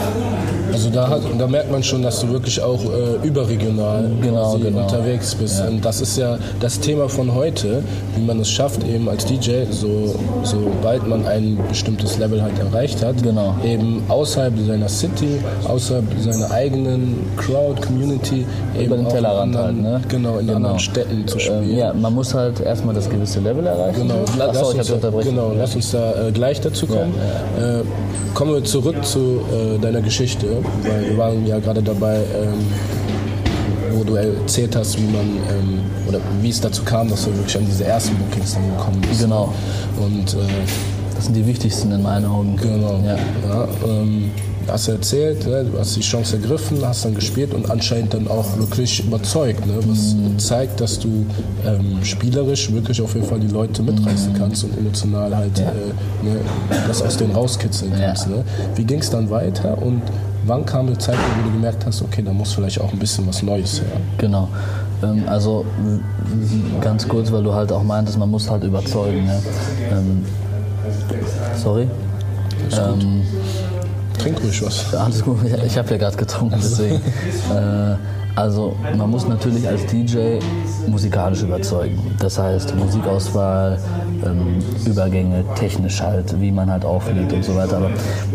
[0.73, 4.83] Also da, hat, da, merkt man schon, dass du wirklich auch äh, überregional genau, genau.
[4.83, 5.61] unterwegs bist.
[5.61, 5.69] Ja.
[5.69, 7.83] Und das ist ja das Thema von heute,
[8.15, 13.03] wie man es schafft, eben als DJ, so, sobald man ein bestimmtes Level halt erreicht
[13.03, 13.55] hat, genau.
[13.65, 20.03] eben außerhalb seiner City, außerhalb seiner eigenen Crowd, Community, eben über den Tellerrand anderen, halt,
[20.03, 20.09] ne?
[20.09, 20.57] genau, in genau.
[20.57, 21.71] anderen Städten zu ähm, spielen.
[21.71, 24.03] Ähm, ja, man muss halt erstmal das gewisse Level erreichen.
[24.03, 27.15] Genau, Achso, lass, uns, genau, lass uns da äh, gleich dazu kommen.
[27.59, 27.81] Ja, ja.
[27.81, 27.85] Äh,
[28.35, 30.47] kommen wir zu zurück zu äh, deiner Geschichte,
[30.83, 32.61] weil wir waren ja gerade dabei, ähm,
[33.93, 37.57] wo du erzählt hast, wie man ähm, oder wie es dazu kam, dass du wirklich
[37.57, 39.23] an diese ersten Bookings dann gekommen bist.
[39.23, 39.55] Genau.
[39.99, 40.47] Und äh,
[41.15, 42.55] das sind die wichtigsten in meinen Augen.
[42.57, 43.01] Genau.
[43.03, 43.17] Ja.
[43.49, 44.31] ja ähm,
[44.69, 45.65] hast du erzählt, ne?
[45.65, 49.75] du hast die Chance ergriffen, hast dann gespielt und anscheinend dann auch wirklich überzeugt, ne?
[49.87, 51.27] was zeigt, dass du
[51.67, 55.67] ähm, spielerisch wirklich auf jeden Fall die Leute mitreißen kannst und emotional halt ja.
[55.67, 56.41] äh, ne?
[56.87, 58.27] das aus denen rauskitzeln kannst.
[58.27, 58.37] Ja.
[58.37, 58.45] Ne?
[58.75, 60.03] Wie ging es dann weiter und
[60.47, 63.27] wann kam die Zeit, wo du gemerkt hast, okay, da muss vielleicht auch ein bisschen
[63.27, 64.01] was Neues her?
[64.19, 64.49] Genau.
[65.03, 65.65] Ähm, also
[66.81, 69.27] ganz kurz, weil du halt auch meintest, man muss halt überzeugen.
[69.27, 69.43] Ne?
[69.91, 70.25] Ähm,
[71.57, 71.89] sorry.
[72.73, 73.23] Ähm,
[74.17, 74.95] Trink ruhig was.
[74.95, 76.97] Alles gut, ich habe ja gerade getrunken, deswegen.
[77.55, 77.97] äh,
[78.37, 80.39] also man muss natürlich als DJ
[80.87, 81.99] musikalisch überzeugen.
[82.19, 83.79] Das heißt Musikauswahl,
[84.25, 87.79] ähm, Übergänge, technisch halt, wie man halt auflegt und so weiter.
[87.79, 87.91] Aber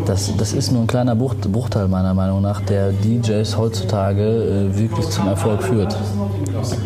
[0.05, 5.07] das, das ist nur ein kleiner Bruchteil meiner Meinung nach, der DJs heutzutage äh, wirklich
[5.09, 5.95] zum Erfolg führt.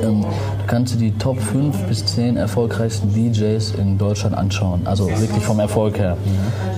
[0.04, 4.82] Ähm, du kannst dir die Top 5 bis 10 erfolgreichsten DJs in Deutschland anschauen.
[4.86, 6.18] Also wirklich vom Erfolg her.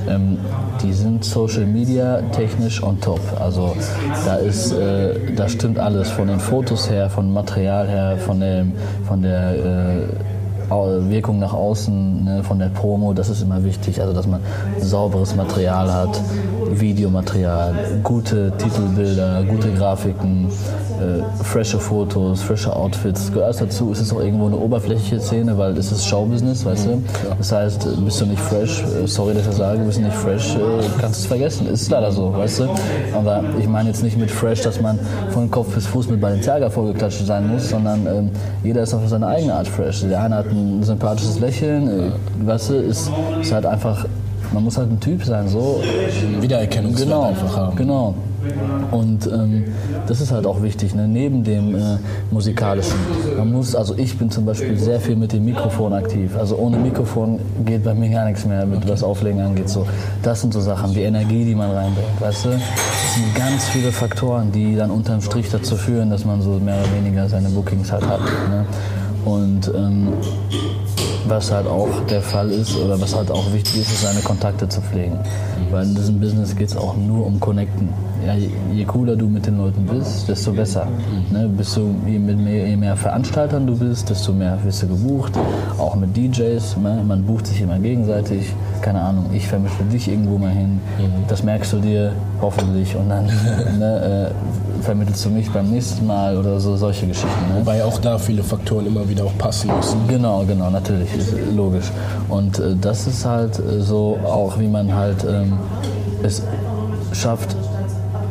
[0.07, 0.37] Ähm,
[0.83, 3.19] die sind Social Media technisch on top.
[3.39, 3.75] Also
[4.25, 8.73] da ist, äh, da stimmt alles von den Fotos her, von Material her, von, dem,
[9.07, 14.01] von der äh, Wirkung nach außen, ne, von der Promo, das ist immer wichtig.
[14.01, 14.41] Also dass man
[14.79, 16.21] sauberes Material hat,
[16.71, 20.49] Videomaterial, gute Titelbilder, gute Grafiken,
[20.99, 23.31] äh, frische Fotos, frische Outfits.
[23.31, 27.03] Gehört dazu ist es auch irgendwo eine oberflächliche Szene, weil es ist Showbusiness, weißt du?
[27.37, 30.15] Das heißt, bist du nicht fresh, äh, sorry, dass ich das sage, bist du nicht
[30.15, 30.59] fresh, äh,
[30.99, 31.67] kannst du es vergessen.
[31.67, 32.69] Ist leider so, weißt du?
[33.15, 34.99] Aber ich meine jetzt nicht mit fresh, dass man
[35.31, 38.29] von Kopf bis Fuß mit Balenciaga vorgeklatscht sein muss, sondern ähm,
[38.63, 40.01] jeder ist auf seine eigene Art fresh.
[40.01, 42.11] Der eine hat ein sympathisches Lächeln, äh,
[42.45, 44.05] weißt du, ist, ist halt einfach
[44.53, 45.81] man muss halt ein Typ sein, so.
[46.39, 47.75] Wiedererkennungswert genau, einfach haben.
[47.75, 48.15] Genau.
[48.91, 49.65] Und ähm,
[50.07, 51.07] das ist halt auch wichtig, ne?
[51.07, 51.97] neben dem äh,
[52.31, 52.97] musikalischen.
[53.37, 56.35] Man muss, also ich bin zum Beispiel sehr viel mit dem Mikrofon aktiv.
[56.37, 59.69] Also ohne Mikrofon geht bei mir gar nichts mehr, mit was Auflegen angeht.
[59.69, 59.85] So,
[60.23, 62.49] das sind so Sachen, die Energie, die man reinbringt, weißt du?
[62.49, 66.75] Das sind ganz viele Faktoren, die dann unterm Strich dazu führen, dass man so mehr
[66.75, 68.21] oder weniger seine Bookings halt hat.
[68.21, 68.65] Ne?
[69.25, 70.13] Und ähm,
[71.27, 74.69] was halt auch der Fall ist oder was halt auch wichtig ist, ist seine Kontakte
[74.69, 75.19] zu pflegen.
[75.71, 77.89] Weil in diesem Business geht es auch nur um Connecten.
[78.27, 80.85] Ja, je, je, cooler du mit den Leuten bist, desto besser.
[81.31, 81.47] Ne?
[81.47, 85.31] Bist du, je, mit mehr, je mehr Veranstaltern du bist, desto mehr wirst du gebucht.
[85.77, 87.01] Auch mit DJs, ne?
[87.07, 88.53] man bucht sich immer gegenseitig.
[88.81, 90.81] Keine Ahnung, ich vermittle dich irgendwo mal hin.
[91.29, 92.11] Das merkst du dir
[92.41, 93.27] hoffentlich und dann
[93.79, 97.47] ne, äh, vermittelst du mich beim nächsten Mal oder so solche Geschichten.
[97.53, 97.61] Ne?
[97.61, 100.05] Wobei auch da viele Faktoren immer wieder auch passen müssen.
[100.09, 101.11] Genau, genau, natürlich,
[101.55, 101.89] logisch.
[102.27, 105.53] Und äh, das ist halt äh, so auch, wie man halt ähm,
[106.23, 106.43] es
[107.13, 107.55] schafft,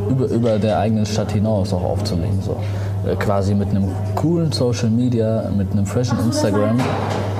[0.08, 2.40] über, über der eigenen Stadt hinaus auch aufzulegen.
[2.42, 2.56] So.
[3.06, 6.78] Äh, quasi mit einem coolen Social Media, mit einem freshen Instagram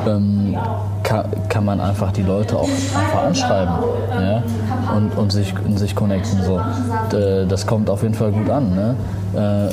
[0.07, 0.57] ähm,
[1.02, 3.74] kann, kann, man einfach die Leute auch einfach anschreiben
[4.12, 4.42] ja?
[4.96, 6.42] und, und, sich, und sich connecten.
[6.42, 6.61] So.
[7.11, 8.74] Das kommt auf jeden Fall gut an.
[8.74, 8.96] Ne?
[9.35, 9.72] Äh,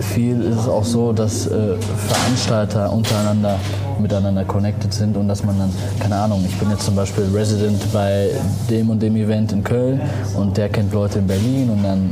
[0.00, 3.58] viel ist es auch so, dass äh, Veranstalter untereinander
[4.00, 7.80] miteinander connected sind und dass man dann, keine Ahnung, ich bin jetzt zum Beispiel Resident
[7.92, 8.30] bei
[8.70, 10.00] dem und dem Event in Köln
[10.36, 12.10] und der kennt Leute in Berlin und dann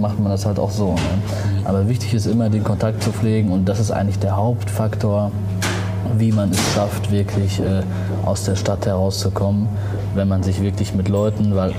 [0.00, 0.94] macht man das halt auch so.
[0.94, 1.00] Ne?
[1.64, 5.30] Aber wichtig ist immer, den Kontakt zu pflegen und das ist eigentlich der Hauptfaktor,
[6.16, 7.82] wie man es schafft, wirklich äh,
[8.24, 9.68] aus der Stadt herauszukommen,
[10.14, 11.72] wenn man sich wirklich mit Leuten, weil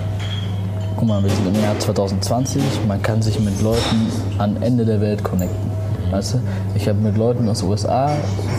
[1.02, 5.02] guck mal, wir sind im Jahr 2020, man kann sich mit Leuten am Ende der
[5.02, 5.72] Welt connecten.
[6.12, 6.42] Weißt du?
[6.76, 8.12] Ich habe mit Leuten aus den USA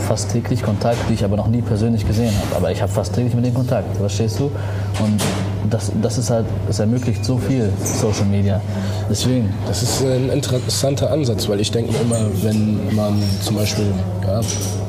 [0.09, 2.57] fast täglich Kontakt, die ich aber noch nie persönlich gesehen habe.
[2.57, 4.47] Aber ich habe fast täglich mit denen Kontakt, verstehst du?
[4.47, 5.23] Und
[5.71, 8.61] das, das ist halt, es ermöglicht so viel Social Media.
[9.09, 9.55] Deswegen.
[9.69, 13.87] Das ist ein interessanter Ansatz, weil ich denke immer, wenn man zum Beispiel
[14.27, 14.41] ja,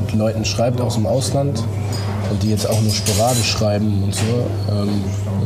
[0.01, 1.63] mit Leuten schreibt aus dem Ausland
[2.31, 4.23] und die jetzt auch nur sporadisch schreiben und so,
[4.71, 5.03] ähm,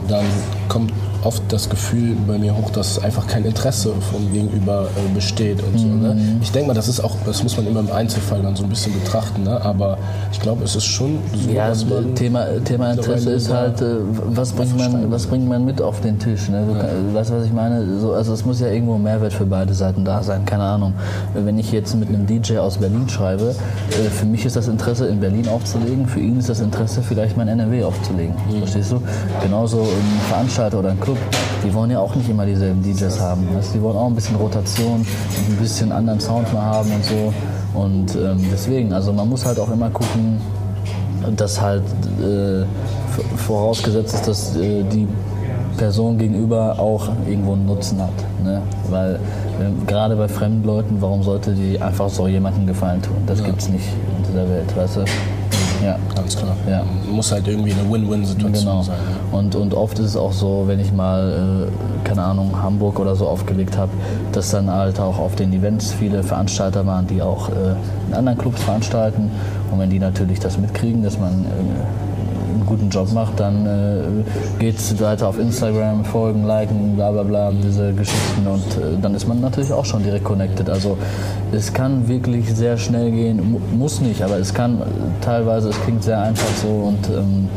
[0.07, 0.25] dann
[0.69, 0.93] kommt
[1.27, 5.77] oft das Gefühl bei mir hoch, dass einfach kein Interesse vom Gegenüber äh, besteht und
[5.77, 5.85] so.
[5.85, 6.13] Ne?
[6.13, 6.39] Mhm.
[6.41, 8.69] Ich denke mal, das ist auch, das muss man immer im Einzelfall dann so ein
[8.69, 9.61] bisschen betrachten, ne?
[9.61, 9.97] aber
[10.31, 13.97] ich glaube, es ist schon so, ja, dass man Thema, Thema Interesse ist halt, äh,
[14.09, 16.47] was bringt man, was bringt man mit auf den Tisch?
[16.47, 16.63] Ne?
[16.65, 17.13] Du, ja.
[17.13, 17.99] Weißt du, was ich meine?
[17.99, 20.93] So, also es muss ja irgendwo Mehrwert für beide Seiten da sein, keine Ahnung.
[21.33, 23.53] Wenn ich jetzt mit einem DJ aus Berlin schreibe,
[23.89, 27.35] äh, für mich ist das Interesse in Berlin aufzulegen, für ihn ist das Interesse vielleicht
[27.35, 28.33] mein NRW aufzulegen.
[28.49, 28.59] Mhm.
[28.59, 29.01] Verstehst du?
[29.43, 31.16] Genauso ein Veranstalter oder ein Club
[31.63, 33.47] die wollen ja auch nicht immer dieselben DJs haben.
[33.55, 37.03] Also die wollen auch ein bisschen Rotation und ein bisschen anderen Sound mal haben und
[37.03, 37.33] so.
[37.73, 40.39] Und ähm, deswegen, also man muss halt auch immer gucken,
[41.35, 41.83] dass halt
[42.21, 42.63] äh,
[43.37, 45.07] vorausgesetzt ist, dass äh, die
[45.77, 48.13] Person gegenüber auch irgendwo einen Nutzen hat.
[48.43, 48.61] Ne?
[48.89, 53.17] Weil äh, gerade bei fremden Leuten, warum sollte die einfach so jemandem Gefallen tun?
[53.27, 53.45] Das ja.
[53.45, 53.85] gibt es nicht
[54.17, 55.05] in dieser Welt, weißt du?
[55.83, 55.97] Ja.
[56.15, 56.55] Ganz klar.
[56.69, 56.83] Ja.
[57.09, 58.81] Muss halt irgendwie eine Win-Win-Situation genau.
[58.81, 58.97] sein.
[59.31, 59.37] Ja.
[59.37, 63.15] Und, und oft ist es auch so, wenn ich mal, äh, keine Ahnung, Hamburg oder
[63.15, 63.91] so aufgelegt habe,
[64.31, 67.75] dass dann halt auch auf den Events viele Veranstalter waren, die auch äh,
[68.07, 69.31] in anderen Clubs veranstalten.
[69.71, 72.06] Und wenn die natürlich das mitkriegen, dass man äh,
[72.67, 77.51] guten Job macht, dann äh, geht es weiter auf Instagram, folgen, liken, bla bla bla,
[77.51, 80.69] diese Geschichten und äh, dann ist man natürlich auch schon direkt connected.
[80.69, 80.97] Also
[81.51, 84.81] es kann wirklich sehr schnell gehen, muss nicht, aber es kann
[85.21, 87.49] teilweise, es klingt sehr einfach so und ähm,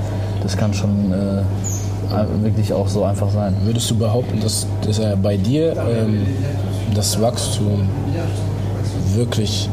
[0.42, 3.54] das kann schon äh, wirklich auch so einfach sein.
[3.64, 6.26] Würdest du behaupten, dass, dass er bei dir ähm,
[6.94, 7.88] das Wachstum
[9.14, 9.68] wirklich,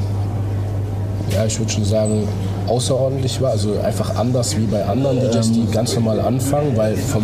[1.34, 2.28] ja, ich würde schon sagen,
[2.68, 7.24] außerordentlich war, also einfach anders wie bei anderen DJs, die ganz normal anfangen, weil von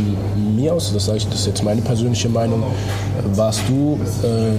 [0.56, 2.63] mir aus, das sage ich, das ist jetzt meine persönliche Meinung,
[3.36, 4.53] warst du äh,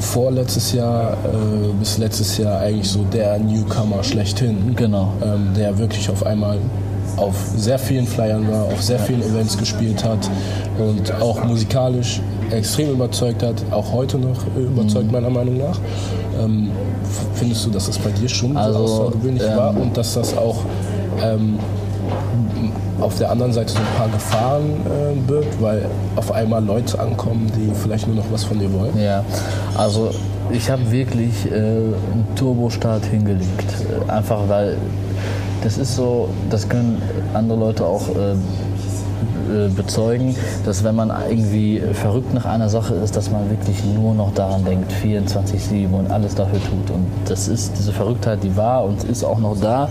[0.00, 5.12] vorletztes Jahr äh, bis letztes Jahr eigentlich so der Newcomer schlechthin, genau.
[5.22, 6.58] ähm, der wirklich auf einmal
[7.18, 10.30] auf sehr vielen Flyern war, auf sehr vielen Events gespielt hat
[10.78, 15.12] und auch musikalisch extrem überzeugt hat, auch heute noch überzeugt mhm.
[15.12, 15.78] meiner Meinung nach.
[16.40, 16.70] Ähm,
[17.34, 20.36] findest du, dass das bei dir schon also, so außergewöhnlich ähm, war und dass das
[20.36, 20.58] auch
[21.22, 21.58] ähm,
[23.00, 27.50] auf der anderen Seite so ein paar Gefahren äh, birgt, weil auf einmal Leute ankommen,
[27.56, 28.98] die vielleicht nur noch was von dir wollen?
[29.00, 29.24] Ja,
[29.76, 30.10] also
[30.50, 33.66] ich habe wirklich äh, einen Turbostart hingelegt.
[34.08, 34.76] Äh, einfach weil
[35.62, 37.00] das ist so, das können
[37.34, 38.34] andere Leute auch äh,
[39.48, 40.34] äh, bezeugen,
[40.66, 44.64] dass wenn man irgendwie verrückt nach einer Sache ist, dass man wirklich nur noch daran
[44.64, 46.94] denkt, 24-7 und alles dafür tut.
[46.94, 49.88] Und das ist diese Verrücktheit, die war und ist auch noch da.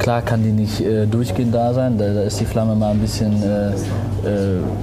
[0.00, 2.98] Klar kann die nicht äh, durchgehend da sein, da, da, ist die Flamme mal ein
[2.98, 3.74] bisschen, äh, äh,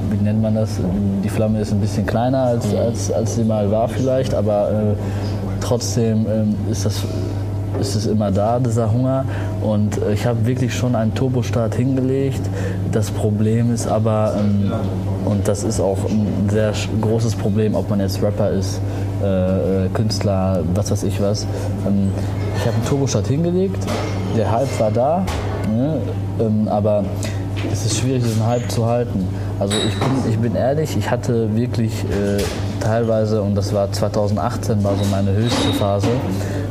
[0.10, 0.70] wie nennt man das?
[1.24, 4.74] Die Flamme ist ein bisschen kleiner, als, als, als sie mal war vielleicht, aber äh,
[5.60, 7.02] trotzdem ähm, ist das
[7.84, 9.26] ist es immer da, dieser Hunger.
[9.62, 12.42] Und äh, ich habe wirklich schon einen Turbostart hingelegt.
[12.92, 14.72] Das Problem ist aber, ähm,
[15.26, 18.80] und das ist auch ein sehr großes Problem, ob man jetzt Rapper ist,
[19.22, 21.44] äh, äh, Künstler, was weiß ich was.
[21.88, 22.12] Ähm,
[22.58, 23.84] ich habe einen Turbostart hingelegt,
[24.38, 25.26] der Hype war da,
[25.74, 25.98] ne?
[26.40, 27.04] ähm, aber
[27.72, 29.28] es ist schwierig, diesen Hype zu halten.
[29.60, 32.42] Also ich bin, ich bin ehrlich, ich hatte wirklich äh,
[32.80, 36.08] teilweise, und das war 2018, war so meine höchste Phase,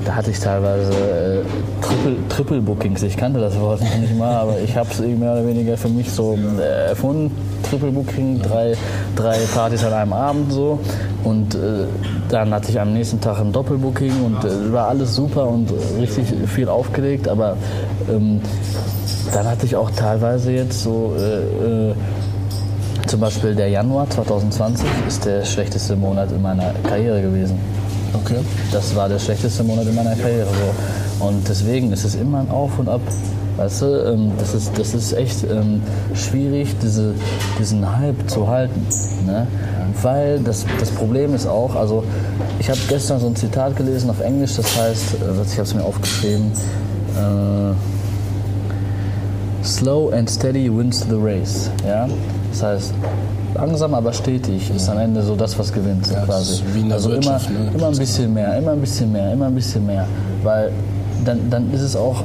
[0.04, 1.42] da hatte ich teilweise äh,
[1.80, 3.02] Triple, Triple Bookings.
[3.02, 5.88] Ich kannte das Wort noch nicht mal, aber ich habe es mehr oder weniger für
[5.88, 7.30] mich so äh, erfunden.
[7.68, 8.74] Triple Booking, drei,
[9.16, 10.78] drei Partys an einem Abend so.
[11.24, 11.86] Und äh,
[12.28, 16.26] dann hatte ich am nächsten Tag ein Doppelbooking und äh, war alles super und richtig
[16.48, 17.28] viel aufgelegt.
[17.28, 17.56] Aber
[18.10, 18.40] ähm,
[19.32, 21.94] dann hatte ich auch teilweise jetzt so äh, äh,
[23.06, 27.58] zum Beispiel der Januar 2020 ist der schlechteste Monat in meiner Karriere gewesen.
[28.14, 28.38] Okay.
[28.70, 30.48] Das war der schlechteste Monat in meiner Karriere.
[30.48, 31.26] So.
[31.26, 33.00] Und deswegen ist es immer ein Auf und Ab.
[33.56, 35.82] Weißt du, ähm, das, ist, das ist echt ähm,
[36.14, 37.14] schwierig, diese,
[37.58, 38.86] diesen Hype zu halten.
[39.26, 39.46] Ne?
[40.00, 42.02] Weil das, das Problem ist auch, also
[42.58, 45.74] ich habe gestern so ein Zitat gelesen auf Englisch, das heißt, äh, ich habe es
[45.74, 46.50] mir aufgeschrieben,
[47.16, 47.74] äh,
[49.64, 51.70] Slow and steady wins the race.
[51.86, 52.08] Ja?
[52.50, 52.94] Das heißt,
[53.54, 56.06] langsam aber stetig ist am Ende so das, was gewinnt.
[56.10, 56.62] Ja, quasi.
[56.90, 57.70] also immer, ne?
[57.74, 60.06] immer ein bisschen mehr, immer ein bisschen mehr, immer ein bisschen mehr.
[60.42, 60.72] Weil
[61.24, 62.24] dann, dann ist es auch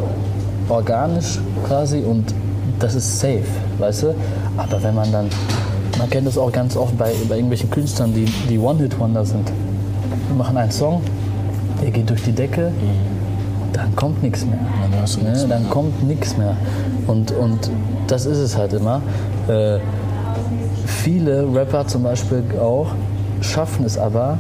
[0.69, 2.33] organisch quasi und
[2.79, 3.43] das ist safe,
[3.79, 4.15] weißt du?
[4.57, 5.29] Aber wenn man dann,
[5.97, 9.49] man kennt das auch ganz oft bei, bei irgendwelchen Künstlern, die, die One-Hit-Wonder sind.
[10.29, 11.01] Die machen einen Song,
[11.81, 12.71] der geht durch die Decke,
[13.73, 14.59] dann kommt nichts mehr.
[14.91, 15.45] Dann, ne?
[15.47, 16.55] dann kommt nichts mehr.
[17.07, 17.69] Und, und
[18.07, 19.01] das ist es halt immer.
[19.47, 19.79] Äh,
[20.88, 22.88] viele Rapper zum Beispiel auch
[23.41, 24.38] schaffen es aber,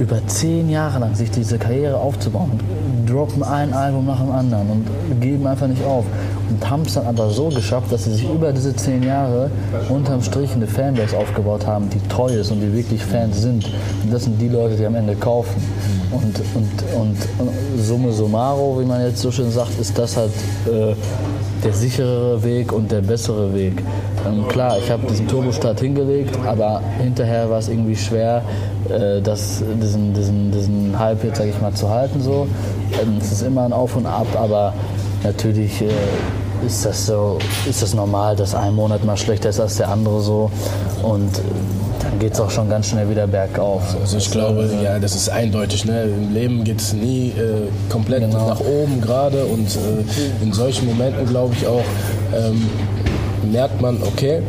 [0.00, 2.60] über zehn Jahre lang sich diese Karriere aufzubauen,
[3.06, 6.04] droppen ein Album nach dem anderen und geben einfach nicht auf.
[6.48, 9.50] Und haben es dann aber so geschafft, dass sie sich über diese zehn Jahre
[9.88, 13.64] unterm Strich eine Fanbase aufgebaut haben, die treu ist und die wirklich Fans sind.
[14.02, 15.62] Und das sind die Leute, die am Ende kaufen.
[16.10, 20.32] Und, und, und, und Summe Summaro, wie man jetzt so schön sagt, ist das halt
[20.66, 20.94] äh,
[21.64, 23.82] der sicherere Weg und der bessere Weg.
[24.26, 28.42] Ähm, klar, ich habe diesen Turbostart hingelegt, aber hinterher war es irgendwie schwer,
[28.88, 32.20] äh, das, diesen, diesen, diesen Hype jetzt, sage ich mal, zu halten.
[32.20, 32.46] So.
[33.02, 34.72] Ähm, es ist immer ein Auf und Ab, aber
[35.22, 35.88] natürlich äh,
[36.66, 40.20] ist das so, ist das normal, dass ein Monat mal schlechter ist als der andere
[40.20, 40.50] so.
[41.02, 41.87] Und dann
[42.18, 43.96] geht es auch schon ganz schnell wieder bergauf.
[44.00, 45.84] Also ich glaube, ja, das ist eindeutig.
[45.84, 46.04] Ne?
[46.04, 48.48] Im Leben geht es nie äh, komplett genau.
[48.48, 51.84] nach oben gerade und äh, in solchen Momenten glaube ich auch,
[52.34, 52.68] ähm,
[53.50, 54.42] merkt man, okay,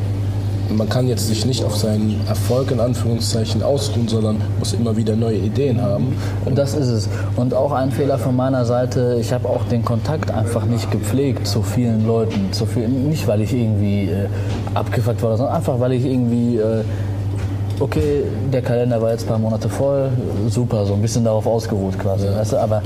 [0.69, 5.15] man kann jetzt sich nicht auf seinen Erfolg in Anführungszeichen ausruhen, sondern muss immer wieder
[5.15, 6.15] neue Ideen haben.
[6.45, 7.09] Und das ist es.
[7.35, 11.47] Und auch ein Fehler von meiner Seite, ich habe auch den Kontakt einfach nicht gepflegt
[11.47, 12.51] zu vielen Leuten.
[12.51, 14.27] Zu viel, nicht, weil ich irgendwie äh,
[14.73, 16.57] abgefuckt war, sondern einfach, weil ich irgendwie...
[16.57, 16.83] Äh,
[17.79, 20.09] okay, der Kalender war jetzt ein paar Monate voll,
[20.49, 22.25] super, so ein bisschen darauf ausgeruht quasi.
[22.25, 22.37] Ja.
[22.37, 22.57] Weißt du?
[22.57, 22.81] Aber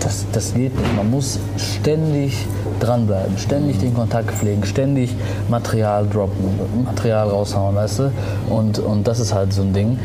[0.00, 0.96] das, das geht nicht.
[0.96, 2.46] Man muss ständig
[2.80, 5.14] dranbleiben, ständig den Kontakt pflegen, ständig
[5.48, 8.12] Material droppen, Material raushauen, weißt du?
[8.48, 9.98] Und, und das ist halt so ein Ding.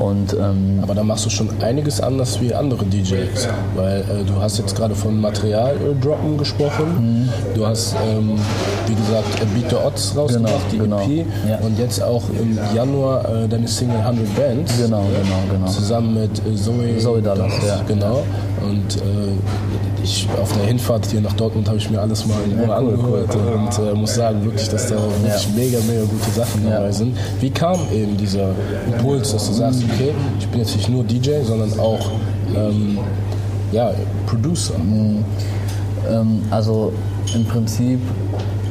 [0.00, 4.40] Und, ähm Aber da machst du schon einiges anders wie andere DJs, weil äh, du
[4.40, 7.26] hast jetzt gerade von Material äh, droppen gesprochen.
[7.26, 7.28] Mhm.
[7.54, 8.38] Du hast, ähm,
[8.86, 11.22] wie gesagt, Beat the Odds rausgebracht, genau, die genau.
[11.22, 11.26] EP.
[11.48, 11.58] Ja.
[11.58, 14.72] Und jetzt auch im Januar äh, deine Single 100 Bands.
[14.78, 15.66] Genau, genau, genau.
[15.66, 17.52] Zusammen mit äh, Zoe, Zoe Dallas.
[17.66, 17.82] Ja.
[17.86, 18.22] Genau.
[18.62, 22.58] Und äh, ich, auf der Hinfahrt hier nach Dortmund habe ich mir alles mal in
[22.58, 26.92] Ruhe angehört und äh, muss sagen wirklich, dass da wirklich mega, mega gute Sachen dabei
[26.92, 27.16] sind.
[27.40, 28.50] Wie kam eben dieser
[28.86, 32.10] Impuls, dass du sagst, okay, ich bin jetzt nicht nur DJ, sondern auch
[32.54, 32.98] ähm,
[33.72, 33.92] ja,
[34.26, 34.78] Producer?
[34.78, 35.24] Mhm.
[36.08, 36.92] Ähm, also
[37.34, 38.00] im Prinzip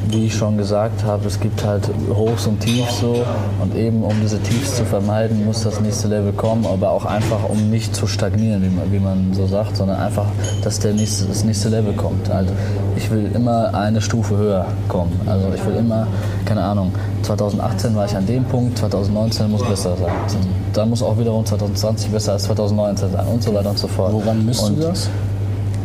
[0.08, 3.24] wie ich schon gesagt habe, es gibt halt Hochs und Tiefs so
[3.60, 7.48] und eben um diese Tiefs zu vermeiden, muss das nächste Level kommen, aber auch einfach
[7.48, 10.26] um nicht zu stagnieren, wie man, wie man so sagt, sondern einfach,
[10.62, 12.30] dass der nächste, das nächste Level kommt.
[12.30, 12.52] Also
[12.96, 15.20] ich will immer eine Stufe höher kommen.
[15.26, 16.06] Also ich will immer,
[16.44, 20.12] keine Ahnung, 2018 war ich an dem Punkt, 2019 muss besser sein.
[20.34, 23.88] Und dann muss auch wiederum 2020 besser als 2019 sein und so weiter und so
[23.88, 24.12] fort.
[24.12, 25.08] Woran misst und, du das?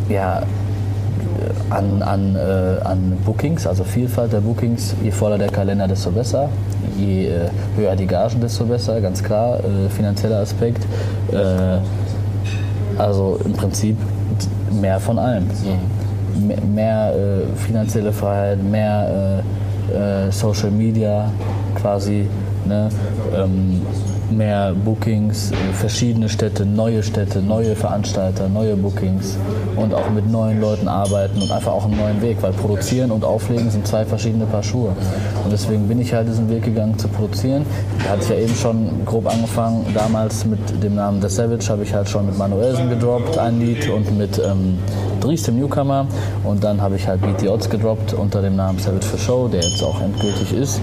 [0.08, 0.42] Ja,
[1.70, 4.94] an, an, äh, an Bookings, also Vielfalt der Bookings.
[5.02, 6.48] Je voller der Kalender, desto besser.
[6.96, 9.58] Je äh, höher die Gagen, desto besser, ganz klar.
[9.60, 10.84] Äh, finanzieller Aspekt.
[11.32, 11.78] Äh,
[12.98, 13.96] also im Prinzip
[14.80, 15.44] mehr von allem.
[15.44, 16.46] Mhm.
[16.46, 19.42] Mehr, mehr äh, finanzielle Freiheit, mehr
[19.92, 21.30] äh, Social Media
[21.74, 22.28] quasi.
[22.66, 22.88] Ne?
[23.34, 23.82] Ähm,
[24.30, 29.36] mehr Bookings, verschiedene Städte, neue Städte, neue Veranstalter, neue Bookings
[29.76, 33.24] und auch mit neuen Leuten arbeiten und einfach auch einen neuen Weg, weil produzieren und
[33.24, 34.90] auflegen sind zwei verschiedene Paar Schuhe.
[35.44, 37.64] Und deswegen bin ich halt diesen Weg gegangen zu produzieren.
[38.02, 39.86] Da hatte ich ja eben schon grob angefangen.
[39.94, 43.88] Damals mit dem Namen The Savage habe ich halt schon mit Manuelsen gedroppt, ein Lied
[43.88, 44.78] und mit ähm,
[45.20, 46.06] Dries, dem Newcomer.
[46.44, 49.48] Und dann habe ich halt Beat the Odds gedroppt unter dem Namen Savage for Show,
[49.48, 50.80] der jetzt auch endgültig ist.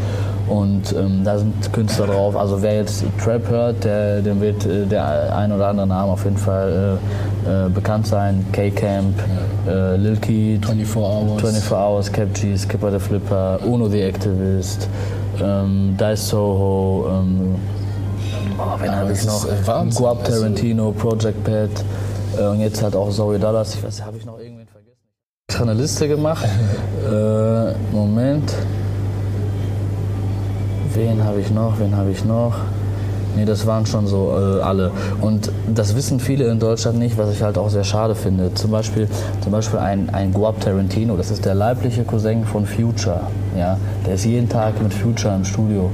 [0.47, 2.35] Und ähm, da sind Künstler drauf.
[2.35, 6.23] Also wer jetzt Trap hört, der, dem wird äh, der ein oder andere Name auf
[6.25, 6.99] jeden Fall
[7.45, 8.45] äh, äh, bekannt sein.
[8.51, 9.15] K-Camp,
[9.67, 14.89] äh, Lil Key, 24 Hours, 24 Hours Cap G, Skipper the Flipper, Uno the Activist,
[15.41, 17.55] ähm, Dice Soho, ähm,
[18.57, 19.47] oh, wen habe ich noch?
[19.95, 21.71] Guap Tarantino, Project Pet
[22.37, 23.75] äh, und jetzt halt auch Zoe Dallas.
[23.75, 24.97] Ich weiß, habe ich noch irgendwen vergessen?
[25.49, 26.47] Ich habe eine Liste gemacht.
[27.03, 28.53] Äh, Moment.
[30.95, 31.79] Wen habe ich noch?
[31.79, 32.53] Wen habe ich noch?
[33.35, 34.91] Nee, das waren schon so äh, alle.
[35.19, 38.53] Und das wissen viele in Deutschland nicht, was ich halt auch sehr schade finde.
[38.53, 39.07] Zum Beispiel,
[39.41, 43.21] zum Beispiel ein, ein Guap Tarantino, das ist der leibliche Cousin von Future.
[43.57, 43.77] Ja?
[44.05, 45.89] Der ist jeden Tag mit Future im Studio.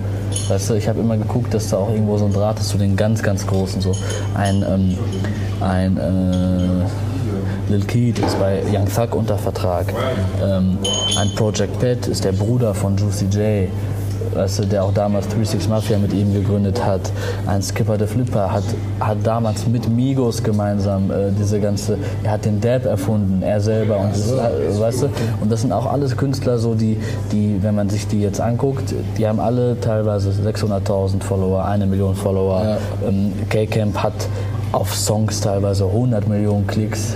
[0.50, 2.78] Weißt du, ich habe immer geguckt, dass da auch irgendwo so ein Draht ist zu
[2.78, 3.80] den ganz, ganz Großen.
[3.80, 3.94] So
[4.36, 4.98] ein, ähm,
[5.62, 9.94] ein äh, Lil Keat ist bei Young Thug unter Vertrag.
[10.44, 10.78] Ähm,
[11.18, 13.70] ein Project Pet ist der Bruder von Juicy J
[14.34, 17.02] weißt du, der auch damals 36 Mafia mit ihm gegründet hat.
[17.46, 18.64] Ein Skipper der Flipper hat,
[19.00, 24.00] hat damals mit Migos gemeinsam äh, diese ganze, er hat den Dab erfunden, er selber
[24.00, 25.10] und das, äh, weißt du,
[25.42, 26.98] und das sind auch alles Künstler so, die,
[27.32, 32.16] die, wenn man sich die jetzt anguckt, die haben alle teilweise 600.000 Follower, eine Million
[32.16, 32.64] Follower.
[32.64, 32.78] Ja.
[33.08, 34.14] Ähm, K-Camp hat
[34.72, 37.16] auf Songs teilweise 100 Millionen Klicks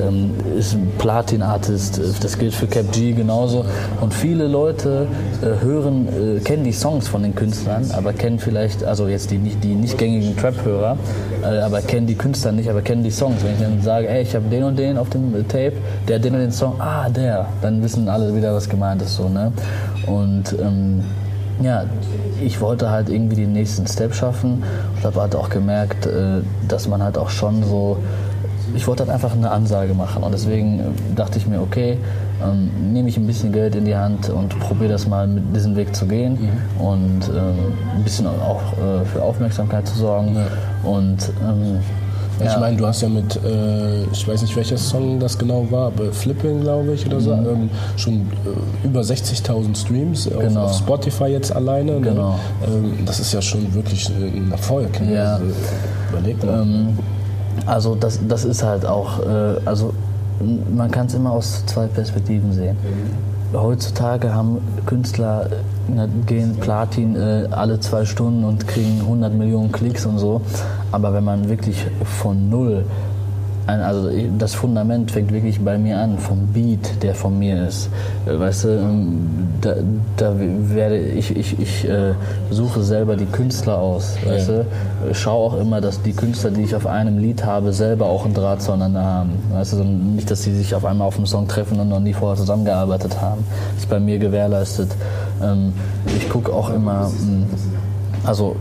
[0.00, 3.64] ähm, ist ein Platin-Artist, das gilt für Cap G genauso.
[4.00, 5.06] Und viele Leute
[5.40, 9.38] äh, hören, äh, kennen die Songs von den Künstlern, aber kennen vielleicht, also jetzt die
[9.38, 10.96] die nicht gängigen Trap-Hörer,
[11.42, 13.42] äh, aber kennen die Künstler nicht, aber kennen die Songs.
[13.42, 15.74] Wenn ich dann sage, ey, ich habe den und den auf dem Tape,
[16.08, 19.16] der hat den und den Song, ah, der, dann wissen alle wieder, was gemeint ist.
[19.16, 19.52] So, ne?
[20.06, 21.02] Und ähm,
[21.60, 21.84] ja,
[22.40, 24.62] ich wollte halt irgendwie den nächsten Step schaffen
[24.96, 27.98] und habe halt auch gemerkt, äh, dass man halt auch schon so
[28.74, 30.82] ich wollte halt einfach eine Ansage machen und deswegen äh,
[31.14, 31.98] dachte ich mir, okay,
[32.42, 35.76] ähm, nehme ich ein bisschen Geld in die Hand und probiere das mal mit diesem
[35.76, 36.84] Weg zu gehen mhm.
[36.84, 40.88] und ähm, ein bisschen auch äh, für Aufmerksamkeit zu sorgen ja.
[40.88, 41.80] und ähm,
[42.44, 42.52] ja.
[42.52, 45.88] Ich meine, du hast ja mit, äh, ich weiß nicht welcher Song das genau war,
[45.88, 47.46] aber Flipping, glaube ich, oder so, mhm.
[47.46, 50.64] ähm, schon äh, über 60.000 Streams genau.
[50.64, 51.92] auf, auf, Spotify jetzt alleine.
[51.92, 52.00] Ne?
[52.00, 52.38] Genau.
[52.66, 55.00] Ähm, das ist ja schon wirklich ein Erfolg.
[55.00, 55.14] Ne?
[55.14, 55.34] Ja.
[55.34, 55.46] Also,
[56.10, 56.62] überleg mal.
[56.62, 56.98] Ähm,
[57.66, 59.92] also das, das ist halt auch, äh, also
[60.74, 62.76] man kann es immer aus zwei Perspektiven sehen.
[63.52, 65.56] heutzutage haben Künstler ne,
[66.26, 70.42] gehen Platin äh, alle zwei Stunden und kriegen 100 Millionen Klicks und so.
[70.90, 72.84] Aber wenn man wirklich von null
[73.66, 77.88] also das Fundament fängt wirklich bei mir an, vom Beat, der von mir ist.
[78.26, 79.28] Äh, weißt du, ähm,
[79.60, 79.74] da,
[80.16, 82.14] da werde ich, ich, ich äh,
[82.50, 84.16] suche selber die Künstler aus.
[84.24, 84.64] Weißt ja.
[85.08, 88.24] du, schaue auch immer, dass die Künstler, die ich auf einem Lied habe, selber auch
[88.24, 89.30] einen Draht zueinander haben.
[89.52, 92.14] Weißt du, nicht, dass sie sich auf einmal auf einem Song treffen und noch nie
[92.14, 93.44] vorher zusammengearbeitet haben.
[93.74, 94.90] Das ist bei mir gewährleistet.
[95.42, 95.72] Ähm,
[96.16, 97.46] ich gucke auch immer, hm,
[98.24, 98.56] also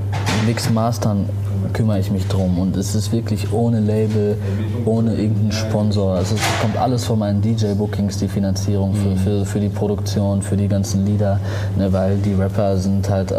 [0.46, 1.26] Mix Mastern
[1.74, 2.60] kümmere ich mich drum.
[2.60, 4.38] Und es ist wirklich ohne Label,
[4.86, 6.16] ohne irgendeinen Sponsor.
[6.16, 10.58] Also es kommt alles von meinen DJ-Bookings, die Finanzierung für, für, für die Produktion, für
[10.58, 11.40] die ganzen Lieder.
[11.78, 13.36] Ne, weil die Rapper sind halt, äh,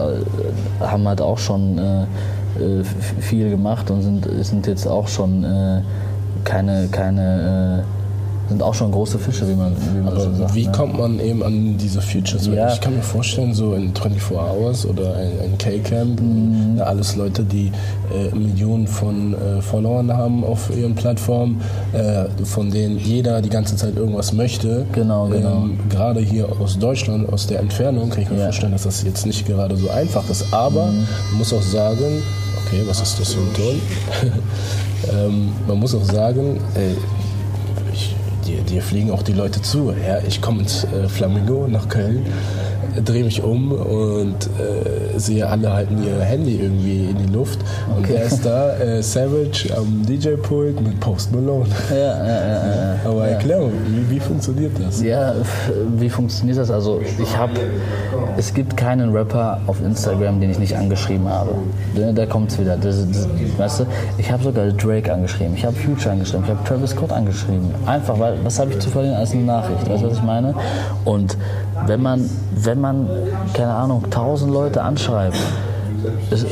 [0.80, 2.02] haben halt auch schon äh,
[2.60, 2.84] äh
[3.20, 5.82] viel gemacht und sind, sind jetzt auch schon äh,
[6.44, 8.01] keine, keine äh,
[8.48, 10.54] sind auch schon große Fische, wie man, wie man Aber so sagt.
[10.54, 10.72] Wie ne?
[10.72, 12.46] kommt man eben an diese Features?
[12.46, 12.72] Ja.
[12.72, 16.76] Ich kann mir vorstellen, so in 24 Hours oder ein, ein K-Camp, mhm.
[16.78, 17.72] ja, alles Leute, die
[18.12, 21.60] äh, Millionen von äh, Followern haben auf ihren Plattformen,
[21.92, 24.86] äh, von denen jeder die ganze Zeit irgendwas möchte.
[24.92, 25.62] Genau, genau.
[25.64, 28.44] Ähm, gerade hier aus Deutschland, aus der Entfernung, kann ich mir ja.
[28.44, 30.52] vorstellen, dass das jetzt nicht gerade so einfach ist.
[30.52, 31.06] Aber mhm.
[31.30, 32.22] man muss auch sagen,
[32.66, 33.80] okay, was ist das für ein Ton?
[35.12, 36.96] ähm, man muss auch sagen, ey,
[38.46, 39.92] dir, dir fliegen auch die Leute zu.
[39.92, 42.26] Ja, ich komme ins äh, Flamingo nach Köln,
[43.04, 47.60] drehe mich um und äh, sehe alle halten ihr Handy irgendwie in die Luft.
[47.90, 47.96] Okay.
[47.96, 48.76] Und wer ist da?
[48.76, 51.66] Äh, Savage am DJ-Pult mit Post Malone.
[51.90, 52.66] Ja, ja, ja.
[52.66, 53.34] ja Aber ja.
[53.34, 55.02] erklär wie, wie, funktioniert das?
[55.02, 55.34] Ja,
[55.96, 56.70] wie funktioniert das?
[56.70, 57.54] Also ich habe,
[58.36, 61.54] es gibt keinen Rapper auf Instagram, den ich nicht angeschrieben habe.
[62.14, 62.76] Da kommt es wieder.
[62.76, 63.28] Das, das,
[63.58, 63.84] weißt du,
[64.18, 67.70] ich habe sogar Drake angeschrieben, ich habe Future angeschrieben, ich habe Travis Scott angeschrieben.
[67.86, 69.88] Einfach, weil was habe ich zu verlieren als eine Nachricht?
[69.88, 70.54] Weißt du, was ich meine?
[71.04, 71.36] Und
[71.86, 73.08] wenn man, wenn man,
[73.54, 75.38] keine Ahnung, tausend Leute anschreibt,
[76.30, 76.44] es,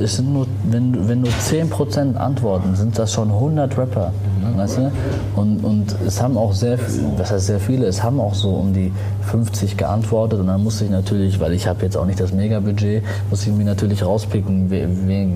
[0.00, 4.12] es sind nur, wenn, wenn nur 10% antworten, sind das schon 100 Rapper.
[4.56, 4.90] Weißt du?
[5.36, 6.78] und, und es haben auch sehr,
[7.16, 8.92] was heißt sehr viele, es haben auch so um die
[9.30, 13.04] 50 geantwortet und dann musste ich natürlich, weil ich habe jetzt auch nicht das Mega-Budget,
[13.30, 14.88] muss ich mir natürlich rauspicken, we,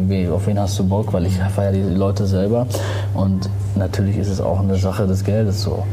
[0.08, 2.66] we, auf wen hast du Bock, weil ich feiere die Leute selber
[3.14, 5.84] und natürlich ist es auch eine Sache des Geldes so.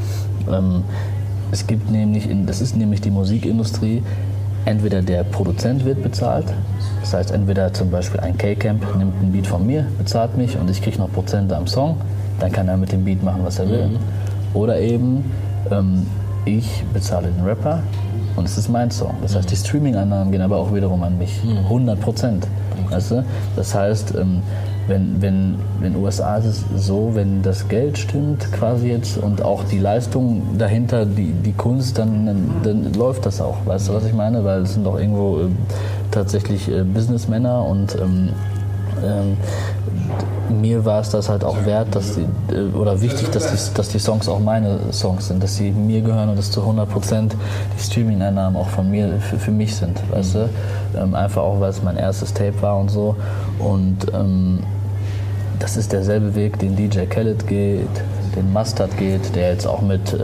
[0.52, 0.84] Ähm,
[1.52, 4.04] es gibt nämlich, in, das ist nämlich die Musikindustrie,
[4.66, 6.46] entweder der Produzent wird bezahlt,
[7.02, 10.70] das heißt entweder zum Beispiel ein K-Camp nimmt ein Beat von mir, bezahlt mich und
[10.70, 11.98] ich kriege noch Prozente am Song,
[12.40, 13.88] dann kann er mit dem Beat machen, was er will.
[13.88, 14.00] Mhm.
[14.54, 15.24] Oder eben
[15.72, 16.06] ähm,
[16.46, 17.82] ich bezahle den Rapper
[18.36, 19.16] und es ist mein Song.
[19.22, 21.42] Das heißt, die Streaming-Einnahmen gehen aber auch wiederum an mich.
[21.44, 22.02] 100 mhm.
[22.02, 22.48] Prozent.
[22.90, 23.24] Weißt du?
[23.56, 24.42] Das heißt, ähm,
[24.90, 29.42] wenn, wenn, in den USA ist es so, wenn das Geld stimmt quasi jetzt und
[29.44, 33.58] auch die Leistung dahinter, die, die Kunst, dann, dann, dann läuft das auch.
[33.66, 34.44] Weißt du, was ich meine?
[34.44, 35.46] Weil es sind doch irgendwo äh,
[36.12, 38.30] tatsächlich äh, Businessmänner und ähm,
[39.04, 39.38] ähm,
[40.50, 43.90] mir war es das halt auch wert, dass die, äh, oder wichtig, dass die, dass
[43.90, 47.36] die Songs auch meine Songs sind, dass sie mir gehören und dass zu 100 Prozent
[47.78, 50.50] die Streaming-Einnahmen auch von mir, für, für mich sind, weißt du?
[50.98, 53.16] Ähm, einfach auch, weil es mein erstes Tape war und so.
[53.60, 54.60] Und ähm,
[55.60, 57.88] das ist derselbe Weg, den DJ Khaled geht,
[58.36, 60.18] den Mustard geht, der jetzt auch mit äh,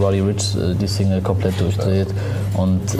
[0.00, 2.08] Roddy Rich äh, die Single komplett durchdreht
[2.56, 2.98] und äh,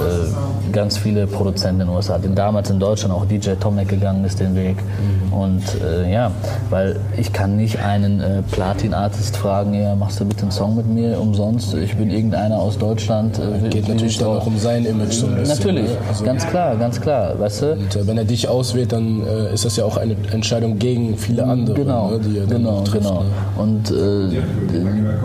[0.72, 4.40] ganz viele Produzenten in den USA, den damals in Deutschland auch DJ Tomek gegangen ist
[4.40, 5.32] den Weg mhm.
[5.32, 6.30] und äh, ja,
[6.70, 10.86] weil ich kann nicht einen äh, Platin-Artist fragen, ja, machst du bitte einen Song mit
[10.86, 13.38] mir umsonst, ich bin irgendeiner aus Deutschland.
[13.38, 15.58] Äh, geht natürlich dann auch um sein Image so ein bisschen.
[15.58, 15.96] Natürlich, ne?
[16.08, 17.72] also ganz klar, ganz klar, weißt du.
[17.72, 21.76] Und wenn er dich auswählt, dann ist das ja auch eine Entscheidung gegen viele andere,
[21.76, 23.06] genau, ne, die er genau, trifft.
[23.06, 23.22] Genau.
[23.22, 23.30] Ne?
[23.56, 23.90] Und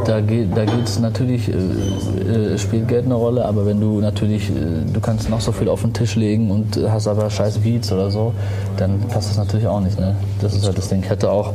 [0.06, 0.56] da geht
[0.86, 4.54] es natürlich, äh, äh, spielt Geld eine Rolle, aber wenn du natürlich, äh,
[4.92, 8.10] du kannst noch so viel auf den Tisch legen und hast aber scheiß Beats oder
[8.10, 8.34] so,
[8.78, 10.00] dann passt das natürlich auch nicht.
[10.00, 10.16] Ne?
[10.42, 11.02] Das ist halt das Ding.
[11.04, 11.54] Ich hätte auch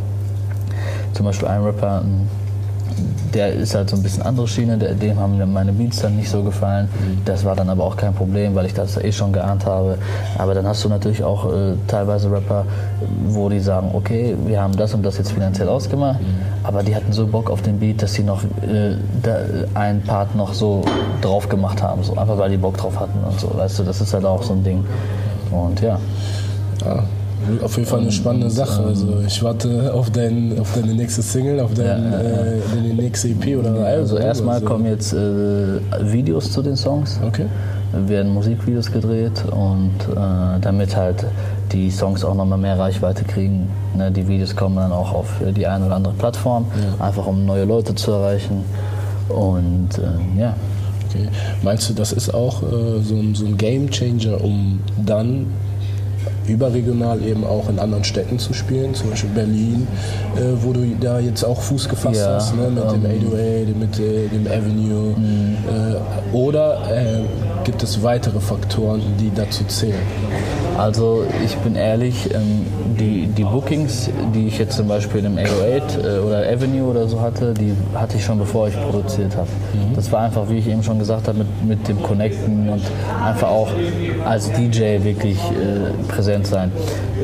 [1.15, 2.03] zum Beispiel einen Rapper,
[3.35, 6.43] der ist halt so ein bisschen andere Schiene, dem haben meine Beats dann nicht so
[6.43, 6.89] gefallen.
[7.25, 9.99] Das war dann aber auch kein Problem, weil ich das eh schon geahnt habe.
[10.39, 12.65] Aber dann hast du natürlich auch äh, teilweise Rapper,
[13.27, 16.21] wo die sagen, okay, wir haben das und das jetzt finanziell ausgemacht,
[16.63, 18.97] aber die hatten so Bock auf den Beat, dass sie noch äh,
[19.75, 20.83] einen Part noch so
[21.21, 23.53] drauf gemacht haben, so einfach weil die Bock drauf hatten und so.
[23.57, 24.85] Weißt du, das ist halt auch so ein Ding.
[25.51, 25.99] Und ja.
[26.85, 27.05] ja.
[27.63, 28.83] Auf jeden Fall eine spannende Sache.
[28.85, 32.19] Also ich warte auf, dein, auf deine nächste Single, auf dein, ja, ja, ja.
[32.19, 34.67] Äh, deine nächste EP oder ja, Also erstmal also.
[34.67, 37.19] kommen jetzt äh, Videos zu den Songs.
[37.27, 37.47] Okay.
[37.93, 41.27] Werden Musikvideos gedreht und äh, damit halt
[41.73, 43.69] die Songs auch nochmal mehr Reichweite kriegen.
[43.95, 46.67] Ne, die Videos kommen dann auch auf die eine oder andere Plattform,
[46.99, 48.65] einfach um neue Leute zu erreichen.
[49.29, 50.55] Und äh, ja.
[51.09, 51.29] Okay.
[51.63, 55.47] Meinst du, das ist auch äh, so, ein, so ein Game Changer, um dann
[56.47, 59.87] überregional eben auch in anderen Städten zu spielen, zum Beispiel Berlin,
[60.37, 63.77] äh, wo du da jetzt auch Fuß gefasst ja, hast, ne, mit ähm, dem 808,
[63.79, 65.15] mit äh, dem Avenue.
[65.17, 65.57] Mhm.
[65.69, 67.21] Äh, oder äh,
[67.65, 69.95] gibt es weitere Faktoren, die dazu zählen?
[70.79, 72.67] Also ich bin ehrlich, ähm,
[72.99, 77.21] die, die Bookings, die ich jetzt zum Beispiel im 808 äh, oder Avenue oder so
[77.21, 79.49] hatte, die hatte ich schon bevor ich produziert habe.
[79.75, 79.95] Mhm.
[79.95, 82.83] Das war einfach, wie ich eben schon gesagt habe, mit, mit dem Connecten und
[83.25, 83.69] einfach auch
[84.25, 86.73] als DJ wirklich äh, präsent sein.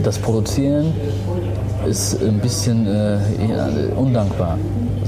[0.03, 0.93] Das Produzieren
[1.87, 3.19] ist ein bisschen äh,
[3.97, 4.59] undankbar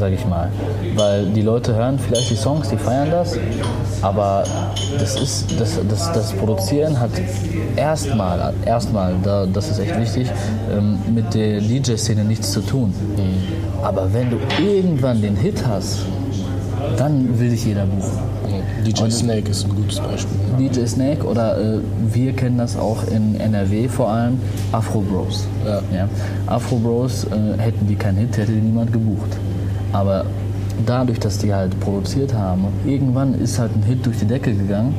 [0.01, 0.49] sage ich mal.
[0.97, 3.37] Weil die Leute hören vielleicht die Songs, die feiern das,
[4.03, 4.45] aber
[4.99, 7.11] das ist das, das, das Produzieren hat
[7.77, 10.29] erstmal, erstmal, da, das ist echt wichtig,
[10.73, 12.93] ähm, mit der DJ-Szene nichts zu tun.
[13.17, 13.85] Mhm.
[13.85, 16.07] Aber wenn du irgendwann den Hit hast,
[16.97, 18.31] dann will dich jeder buchen.
[18.85, 20.37] DJ Und Snake ist ein gutes Beispiel.
[20.59, 21.79] DJ Snake oder äh,
[22.13, 24.39] wir kennen das auch in NRW vor allem,
[24.73, 25.47] Afro Bros.
[25.67, 25.83] Ja.
[25.95, 26.09] Ja.
[26.47, 29.37] Afro Bros, äh, hätten die keinen Hit, hätte die niemand gebucht.
[29.93, 30.25] Aber
[30.87, 34.95] dadurch, dass die halt produziert haben, irgendwann ist halt ein Hit durch die Decke gegangen,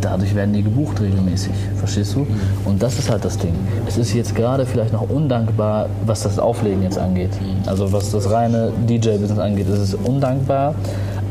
[0.00, 1.52] dadurch werden die gebucht regelmäßig.
[1.76, 2.20] Verstehst du?
[2.20, 2.26] Mhm.
[2.64, 3.54] Und das ist halt das Ding.
[3.86, 7.30] Es ist jetzt gerade vielleicht noch undankbar, was das Auflegen jetzt angeht.
[7.40, 7.68] Mhm.
[7.68, 10.74] Also was das reine DJ-Business angeht, ist es undankbar.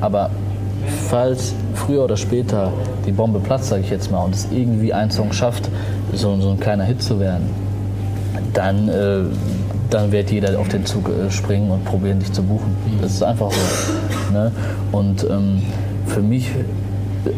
[0.02, 0.30] Aber
[1.10, 2.72] falls früher oder später
[3.06, 5.70] die Bombe platzt, sage ich jetzt mal, und es irgendwie ein Song schafft,
[6.14, 7.50] so, so ein kleiner Hit zu werden,
[8.54, 9.22] dann äh,
[9.90, 12.76] dann wird jeder auf den Zug äh, springen und probieren, dich zu buchen.
[13.02, 14.34] Das ist einfach so.
[14.34, 14.52] Ne?
[14.92, 15.62] Und ähm,
[16.08, 16.52] für mich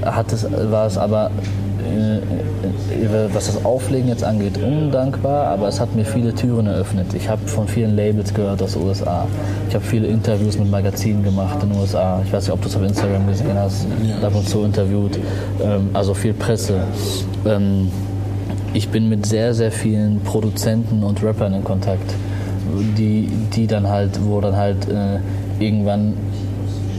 [0.03, 1.31] hat es, war es aber,
[1.83, 7.13] äh, äh, was das Auflegen jetzt angeht, undankbar, aber es hat mir viele Türen eröffnet.
[7.13, 9.27] Ich habe von vielen Labels gehört aus den USA.
[9.67, 12.21] Ich habe viele Interviews mit Magazinen gemacht in den USA.
[12.25, 13.85] Ich weiß nicht, ob du es auf Instagram gesehen hast,
[14.21, 15.19] ab und zu interviewt.
[15.63, 16.81] Ähm, also viel Presse.
[17.45, 17.91] Ähm,
[18.73, 22.13] ich bin mit sehr, sehr vielen Produzenten und Rappern in Kontakt
[22.97, 25.19] die, die dann halt, wo dann halt äh,
[25.59, 26.13] irgendwann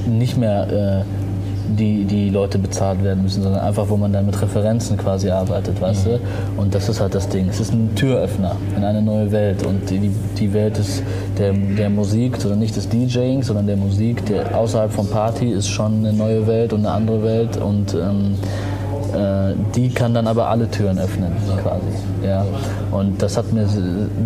[0.06, 1.04] nicht mehr äh,
[1.78, 5.80] die, die Leute bezahlt werden müssen, sondern einfach, wo man dann mit Referenzen quasi arbeitet,
[5.80, 6.10] weißt mhm.
[6.10, 6.20] du?
[6.60, 7.48] Und das ist halt das Ding.
[7.48, 9.64] Es ist ein Türöffner in eine neue Welt.
[9.64, 11.02] Und die, die Welt ist
[11.38, 15.68] der, der Musik, sondern nicht des DJing, sondern der Musik, der außerhalb von Party ist
[15.68, 17.56] schon eine neue Welt und eine andere Welt.
[17.56, 18.34] Und ähm,
[19.14, 21.32] äh, die kann dann aber alle Türen öffnen,
[21.62, 22.26] quasi.
[22.26, 22.44] Ja.
[22.90, 23.66] Und das hat mir,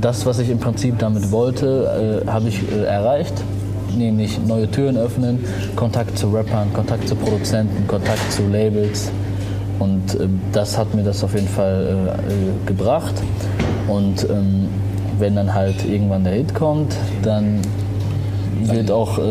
[0.00, 3.34] das, was ich im Prinzip damit wollte, äh, habe ich äh, erreicht.
[3.96, 5.38] Nämlich neue Türen öffnen,
[5.76, 9.10] Kontakt zu Rappern, Kontakt zu Produzenten, Kontakt zu Labels.
[9.78, 13.14] Und äh, das hat mir das auf jeden Fall äh, äh, gebracht.
[13.88, 14.68] Und ähm,
[15.18, 17.60] wenn dann halt irgendwann der Hit kommt, dann
[18.62, 19.22] wird auch äh,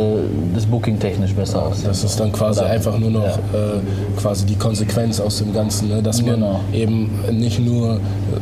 [0.53, 1.88] das Booking technisch besser aussehen.
[1.88, 3.36] Das ist dann quasi Oder, einfach nur noch ja.
[3.53, 6.01] äh, quasi die Konsequenz aus dem Ganzen, ne?
[6.01, 6.59] dass man genau.
[6.74, 7.99] eben nicht nur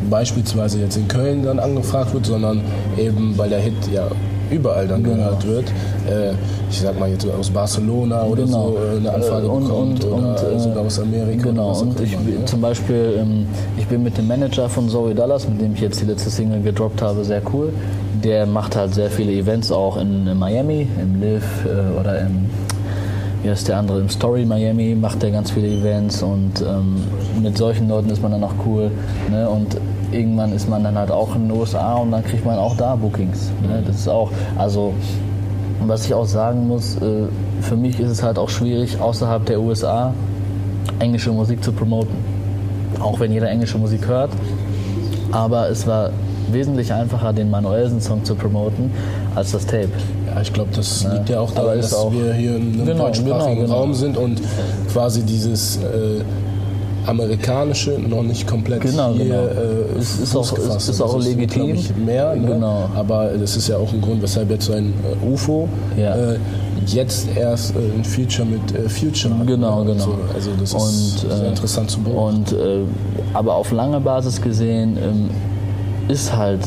[0.09, 2.61] beispielsweise jetzt in Köln dann angefragt wird, sondern
[2.97, 4.07] eben weil der Hit ja
[4.51, 5.15] überall dann genau.
[5.15, 5.69] gehört wird.
[6.09, 6.33] Äh,
[6.69, 8.69] ich sag mal jetzt aus Barcelona oder genau.
[8.69, 11.49] so äh, eine Anfrage und, bekommt und, oder und, sogar aus Amerika.
[11.49, 15.47] Genau, und ich immer, zum Beispiel, ähm, ich bin mit dem Manager von Zoe Dallas,
[15.47, 17.71] mit dem ich jetzt die letzte Single gedroppt habe, sehr cool.
[18.23, 22.49] Der macht halt sehr viele Events auch in, in Miami, im Live äh, oder im
[23.43, 27.03] wie heißt der andere, im Story Miami macht er ganz viele Events und ähm,
[27.41, 28.91] mit solchen Leuten ist man dann auch cool.
[29.31, 29.49] Ne?
[29.49, 29.77] Und
[30.11, 32.95] irgendwann ist man dann halt auch in den USA und dann kriegt man auch da
[32.95, 33.51] Bookings.
[33.63, 33.81] Ne?
[33.85, 34.93] Das ist auch, also
[35.79, 37.23] was ich auch sagen muss, äh,
[37.61, 40.13] für mich ist es halt auch schwierig, außerhalb der USA
[40.99, 42.15] englische Musik zu promoten.
[42.99, 44.31] Auch wenn jeder englische Musik hört.
[45.31, 46.11] Aber es war
[46.53, 48.91] wesentlich einfacher, den Manuelsen-Song zu promoten,
[49.35, 49.89] als das Tape.
[50.27, 53.05] Ja, ich glaube, das liegt ja auch daran, dass auch wir hier in einem genau,
[53.05, 53.75] deutschsprachigen genau, genau.
[53.75, 54.41] Raum sind und
[54.91, 56.21] quasi dieses äh,
[57.05, 59.43] amerikanische noch nicht komplett genau, hier genau.
[59.43, 61.75] Äh, es ist auch, es ist auch legitim.
[61.75, 62.47] Ist, mehr, ne?
[62.47, 62.89] genau.
[62.95, 64.93] aber das ist ja auch ein Grund, weshalb jetzt so ein
[65.23, 66.15] äh, UFO ja.
[66.15, 66.37] äh,
[66.87, 69.47] jetzt erst äh, ein Feature mit äh, Future hat.
[69.47, 70.03] Genau, genau.
[70.03, 72.55] So, also das und, ist sehr äh, interessant zu beobachten.
[72.55, 72.55] Und,
[73.33, 75.29] aber auf lange Basis gesehen ähm,
[76.07, 76.59] ist halt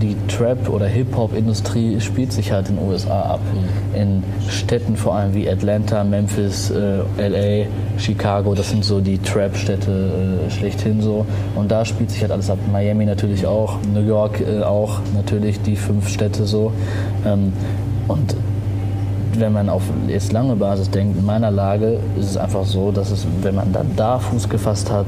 [0.00, 3.40] die Trap- oder Hip-Hop-Industrie spielt sich halt in den USA ab.
[3.52, 4.00] Mhm.
[4.00, 7.66] In Städten vor allem wie Atlanta, Memphis, äh, LA,
[7.98, 11.26] Chicago, das sind so die Trap-Städte äh, schlechthin so.
[11.54, 12.58] Und da spielt sich halt alles ab.
[12.72, 16.72] Miami natürlich auch, New York äh, auch, natürlich die fünf Städte so.
[17.26, 17.52] Ähm,
[18.08, 18.34] und
[19.38, 23.10] wenn man auf jetzt lange Basis denkt, in meiner Lage ist es einfach so, dass
[23.10, 25.06] es, wenn man dann da Fuß gefasst hat,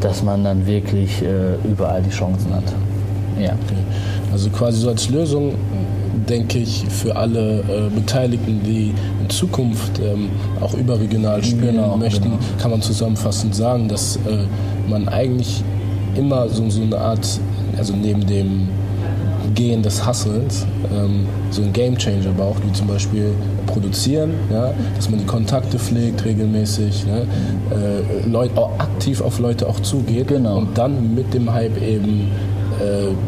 [0.00, 2.64] dass man dann wirklich äh, überall die Chancen hat.
[3.40, 3.54] Ja.
[4.32, 5.54] Also quasi so als Lösung
[6.28, 10.30] denke ich, für alle äh, Beteiligten, die in Zukunft ähm,
[10.60, 12.38] auch überregional spielen Genau, möchten, genau.
[12.58, 14.44] kann man zusammenfassend sagen, dass äh,
[14.88, 15.62] man eigentlich
[16.16, 17.26] immer so, so eine Art,
[17.76, 18.68] also neben dem
[19.54, 20.66] Gehen des Hustles,
[20.96, 23.32] ähm, so ein Game Changer braucht, wie zum Beispiel
[23.66, 27.26] produzieren, ja, dass man die Kontakte pflegt regelmäßig, ne,
[27.70, 30.58] äh, Leut, auch aktiv auf Leute auch zugeht Genau.
[30.58, 32.30] und dann mit dem Hype eben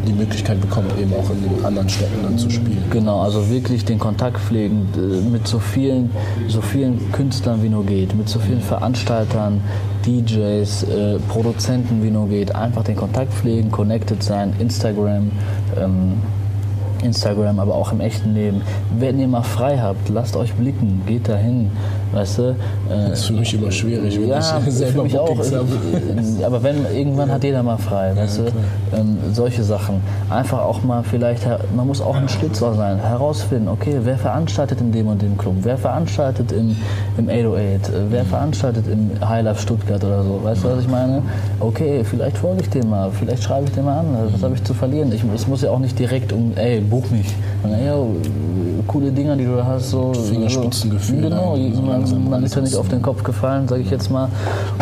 [0.07, 2.83] die Möglichkeit bekommt, eben auch in den anderen Städten dann zu spielen.
[2.89, 6.09] Genau, also wirklich den Kontakt pflegen äh, mit so vielen,
[6.47, 9.61] so vielen Künstlern wie nur geht, mit so vielen Veranstaltern,
[10.05, 12.55] DJs, äh, Produzenten wie nur geht.
[12.55, 15.31] Einfach den Kontakt pflegen, connected sein, Instagram.
[15.77, 16.13] Ähm,
[17.03, 18.61] Instagram, aber auch im echten Leben.
[18.97, 21.69] Wenn ihr mal frei habt, lasst euch blicken, geht dahin,
[22.13, 22.41] weißt du.
[22.43, 22.55] Äh,
[23.09, 25.29] Das ist für mich immer schwierig, wenn ja, ich für selber mich auch.
[25.37, 25.65] Habe.
[26.45, 28.41] Aber wenn irgendwann hat jeder mal frei, weißt du?
[28.97, 30.01] Ähm, solche Sachen.
[30.29, 31.45] Einfach auch mal vielleicht,
[31.75, 35.55] man muss auch ein Schlitzohr sein, herausfinden, okay, wer veranstaltet in dem und dem Club,
[35.61, 36.75] wer veranstaltet im,
[37.17, 40.89] im 808, äh, wer veranstaltet im High Life Stuttgart oder so, weißt du, was ich
[40.89, 41.21] meine?
[41.59, 44.63] Okay, vielleicht folge ich dem mal, vielleicht schreibe ich dem mal an, was habe ich
[44.63, 45.11] zu verlieren?
[45.11, 47.27] Ich, es muss ja auch nicht direkt um, ey, buch mich.
[47.63, 48.15] Ey, yo,
[48.87, 50.13] coole Dinger, die du hast, so.
[50.13, 54.09] Fingerspitzengefühl Genau, so man, man ist ja nicht auf den Kopf gefallen, sage ich jetzt
[54.09, 54.29] mal.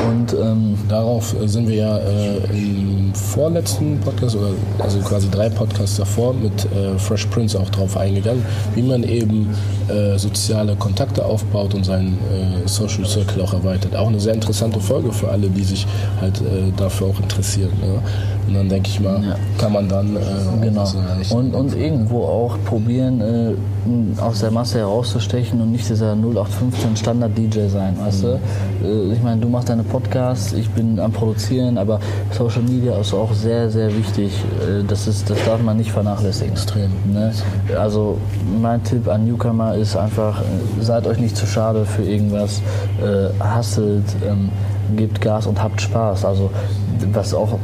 [0.07, 4.49] Und ähm, Darauf äh, sind wir ja äh, im vorletzten Podcast, oder
[4.79, 8.43] also quasi drei Podcasts davor, mit äh, Fresh Prince auch drauf eingegangen,
[8.75, 9.49] wie man eben
[9.89, 13.95] äh, soziale Kontakte aufbaut und seinen äh, Social Circle auch erweitert.
[13.95, 15.85] Auch eine sehr interessante Folge für alle, die sich
[16.21, 17.71] halt äh, dafür auch interessieren.
[17.81, 17.99] Ne?
[18.47, 19.35] Und dann denke ich mal, Ja.
[19.57, 20.19] kann man dann äh,
[20.61, 20.87] Genau.
[21.31, 23.53] Und, und irgendwo auch probieren, äh,
[24.21, 28.27] aus der Masse herauszustechen und nicht dieser 0815 Standard-DJ sein, weißt du?
[28.83, 31.99] Äh, ich meine, du machst deine Podcasts, ich bin am Produzieren, aber
[32.31, 34.31] Social Media ist auch sehr, sehr wichtig.
[34.87, 36.53] Das, ist, das darf man nicht vernachlässigen.
[36.53, 36.91] Extrem.
[37.11, 37.31] Ne?
[37.79, 38.17] Also
[38.61, 42.61] mein Tipp an Newcomer ist einfach, äh, seid euch nicht zu schade für irgendwas,
[43.01, 44.49] äh, hustelt, ähm,
[44.95, 46.25] gebt Gas und habt Spaß.
[46.25, 46.51] Also
[47.11, 47.57] was auch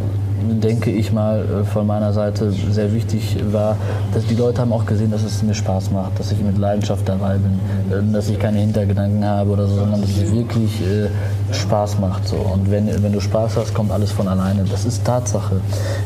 [0.60, 3.78] denke ich mal äh, von meiner Seite sehr wichtig war,
[4.14, 7.08] dass die Leute haben auch gesehen, dass es mir Spaß macht, dass ich mit Leidenschaft
[7.08, 7.60] dabei bin,
[7.92, 11.10] äh, dass ich keine Hintergedanken habe oder so, sondern dass es wirklich äh,
[11.54, 12.28] Spaß macht.
[12.28, 12.38] So.
[12.38, 14.66] Und wenn, wenn du Spaß hast, kommt alles von alleine.
[14.70, 15.62] Das ist Tatsache.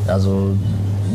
[0.06, 0.56] Also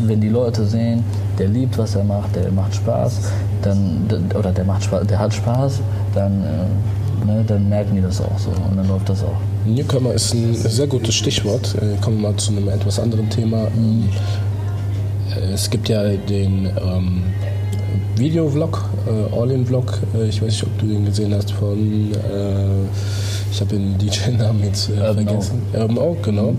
[0.06, 1.04] wenn die Leute sehen,
[1.38, 3.20] der liebt, was er macht, der macht Spaß,
[3.62, 5.80] dann oder der macht Spaß, der hat Spaß,
[6.14, 9.38] dann, äh, ne, dann merken die das auch so und dann läuft das auch.
[9.66, 11.76] Newcomer ist ein sehr gutes Stichwort.
[11.76, 13.64] Äh, Kommen wir mal zu einem etwas anderen Thema.
[13.66, 17.24] Äh, Es gibt ja den ähm,
[18.16, 20.00] Videovlog, äh, All-In-Vlog.
[20.16, 22.88] Äh, ich weiß nicht, ob du den gesehen hast von, äh,
[23.52, 25.62] ich habe den DJ-Namen jetzt äh, Urban vergessen.
[25.74, 26.56] Urban Oak, genau.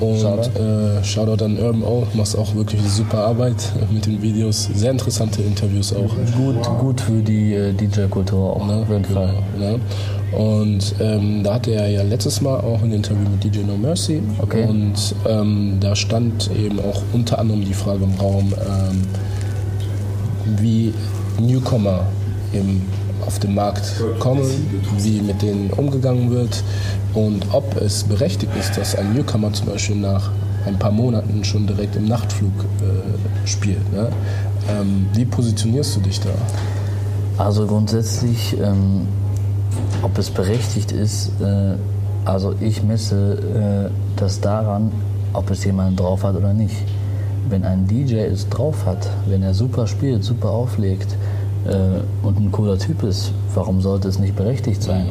[0.00, 0.58] Und Shoutout.
[0.58, 3.56] äh, Shoutout an Urban Oak, machst auch wirklich super Arbeit
[3.90, 4.68] mit den Videos.
[4.74, 6.14] Sehr interessante Interviews auch.
[6.36, 9.34] Gut, gut für die äh, DJ-Kultur auch, auf jeden Fall.
[9.58, 9.78] Ne?
[10.32, 14.22] Und ähm, da hatte er ja letztes Mal auch ein Interview mit DJ No Mercy.
[14.38, 14.64] Okay.
[14.66, 19.02] Und ähm, da stand eben auch unter anderem die Frage im Raum, ähm,
[20.58, 20.94] wie
[21.38, 22.06] Newcomer
[22.54, 22.82] eben
[23.26, 24.44] auf den Markt kommen,
[24.98, 26.62] wie mit denen umgegangen wird
[27.14, 30.30] und ob es berechtigt ist, dass ein Newcomer zum Beispiel nach
[30.66, 33.92] ein paar Monaten schon direkt im Nachtflug äh, spielt.
[33.92, 34.08] Ne?
[34.70, 36.30] Ähm, wie positionierst du dich da?
[37.38, 39.08] Also grundsätzlich, ähm,
[40.02, 41.74] ob es berechtigt ist, äh,
[42.24, 44.92] also ich messe äh, das daran,
[45.32, 46.76] ob es jemand drauf hat oder nicht.
[47.48, 51.16] Wenn ein DJ es drauf hat, wenn er super spielt, super auflegt
[51.66, 55.08] äh, und ein cooler Typ ist, warum sollte es nicht berechtigt sein?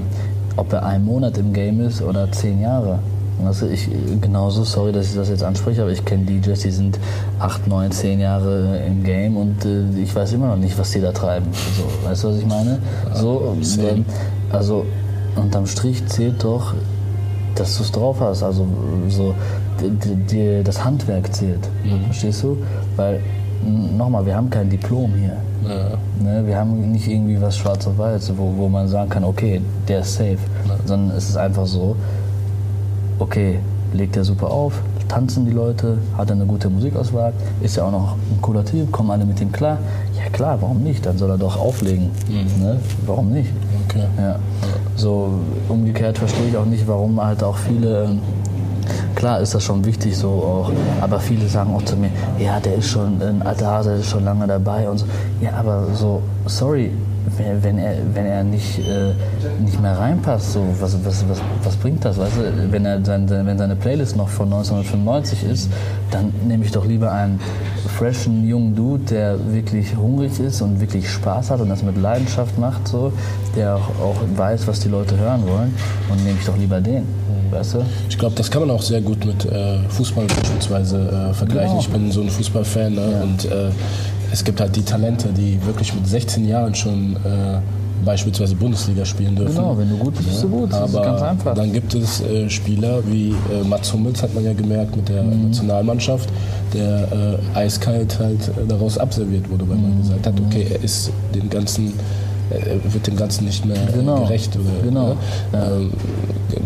[0.57, 2.99] Ob er einen Monat im Game ist oder zehn Jahre.
[3.45, 3.89] Also ich
[4.21, 6.99] genauso, sorry, dass ich das jetzt anspreche, aber ich kenne DJs, die sind
[7.39, 11.01] acht, neun, zehn Jahre im Game und äh, ich weiß immer noch nicht, was die
[11.01, 11.47] da treiben.
[11.75, 12.79] So, weißt du, was ich meine?
[13.15, 14.05] So, ähm,
[14.51, 14.85] also
[15.35, 16.73] unterm Strich zählt doch,
[17.55, 18.43] dass du es drauf hast.
[18.43, 18.67] Also
[19.09, 19.33] so
[19.81, 21.67] die, die, das Handwerk zählt.
[22.05, 22.57] Verstehst du?
[22.95, 23.21] Weil
[23.63, 25.37] nochmal, wir haben kein Diplom hier.
[25.63, 25.97] Ja.
[26.23, 29.61] Ne, wir haben nicht irgendwie was schwarz auf weiß, wo, wo man sagen kann, okay,
[29.87, 30.37] der ist safe.
[30.85, 31.95] Sondern es ist einfach so,
[33.19, 33.59] okay,
[33.93, 37.91] legt er super auf, tanzen die Leute, hat er eine gute Musikauswahl, ist ja auch
[37.91, 39.77] noch ein cooler Typ, kommen alle mit ihm klar.
[40.17, 41.05] Ja klar, warum nicht?
[41.05, 42.09] Dann soll er doch auflegen.
[42.59, 42.77] Ne?
[43.05, 43.51] Warum nicht?
[43.87, 44.05] Okay.
[44.17, 44.37] Ja.
[44.95, 45.29] So
[45.67, 48.09] umgekehrt verstehe ich auch nicht, warum halt auch viele.
[49.21, 52.09] Klar ist das schon wichtig so auch, aber viele sagen auch zu mir,
[52.39, 55.05] ja, der ist schon ein alter Hase, der ist schon lange dabei und so.
[55.39, 56.89] Ja, aber so, sorry,
[57.37, 59.13] wenn er, wenn er nicht, äh,
[59.63, 62.17] nicht mehr reinpasst, so, was, was, was, was bringt das?
[62.17, 62.71] Weißt du?
[62.71, 65.69] wenn, er sein, wenn seine Playlist noch von 1995 ist,
[66.09, 67.39] dann nehme ich doch lieber einen
[67.99, 72.57] freshen, jungen Dude, der wirklich hungrig ist und wirklich Spaß hat und das mit Leidenschaft
[72.57, 73.13] macht, so,
[73.55, 75.75] der auch, auch weiß, was die Leute hören wollen
[76.09, 77.03] und nehme ich doch lieber den.
[77.51, 77.85] Weißt du?
[78.09, 81.69] Ich glaube, das kann man auch sehr gut mit äh, Fußball beispielsweise äh, vergleichen.
[81.69, 81.81] Genau.
[81.81, 83.11] Ich bin so ein Fußballfan ne?
[83.11, 83.21] ja.
[83.21, 83.69] und äh,
[84.31, 87.59] es gibt halt die Talente, die wirklich mit 16 Jahren schon äh,
[88.03, 89.55] beispielsweise Bundesliga spielen dürfen.
[89.55, 90.71] Genau, wenn du gut bist, bist du gut.
[90.71, 91.53] Das Aber ganz einfach.
[91.53, 95.23] dann gibt es äh, Spieler wie äh, Mats Hummels, hat man ja gemerkt mit der
[95.23, 95.47] mhm.
[95.47, 96.29] Nationalmannschaft,
[96.73, 100.01] der äh, eiskalt halt äh, daraus abserviert wurde, weil man mhm.
[100.01, 101.93] gesagt hat, okay, er ist den ganzen
[102.91, 104.21] wird dem Ganzen nicht mehr genau.
[104.21, 105.07] gerecht oder genau.
[105.09, 105.17] ne.
[105.53, 105.91] Ähm,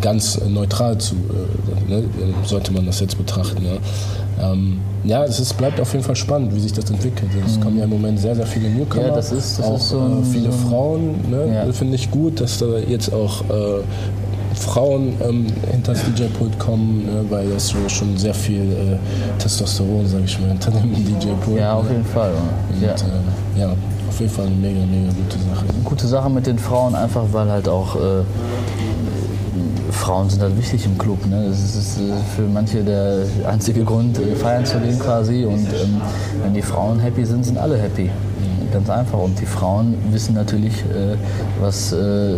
[0.02, 2.04] ganz neutral zu, äh, ne,
[2.44, 3.64] sollte man das jetzt betrachten.
[3.66, 7.32] Ja, ähm, ja es ist, bleibt auf jeden Fall spannend, wie sich das entwickelt.
[7.46, 7.62] Es mhm.
[7.62, 10.00] kommen ja im Moment sehr, sehr viele Newcomer, ja, das ist, das auch ist so
[10.00, 11.16] ein, äh, viele Frauen.
[11.30, 11.74] Ne, ja.
[11.74, 13.84] Finde ich gut, dass da jetzt auch äh,
[14.56, 20.24] Frauen ähm, hinter das DJ-Pult kommen, ne, weil das schon sehr viel äh, Testosteron, sage
[20.26, 21.60] ich mal, hinter dem DJ-Pult.
[21.60, 22.32] Ja, auf jeden Fall.
[22.32, 22.92] Und, ja.
[22.92, 23.74] Äh, ja,
[24.16, 25.66] auf jeden Fall eine mega, mega gute Sache.
[25.84, 28.24] Gute Sache mit den Frauen, einfach weil halt auch äh,
[29.92, 31.26] Frauen sind halt wichtig im Club.
[31.26, 31.48] Ne?
[31.50, 35.44] Das ist, äh, für manche der einzige Grund, äh, feiern zu gehen quasi.
[35.44, 36.02] Und ähm,
[36.42, 38.10] wenn die Frauen happy sind, sind alle happy.
[38.72, 39.20] Ganz einfach.
[39.20, 41.18] Und die Frauen wissen natürlich, äh,
[41.60, 42.36] was äh,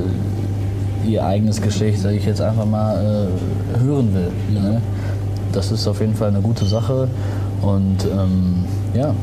[1.05, 4.31] ihr eigenes Geschlecht, sage ich jetzt einfach mal, äh, hören will.
[4.51, 4.81] Ne?
[5.51, 7.07] Das ist auf jeden Fall eine gute Sache.
[7.61, 8.65] Und ähm,
[8.95, 9.13] ja.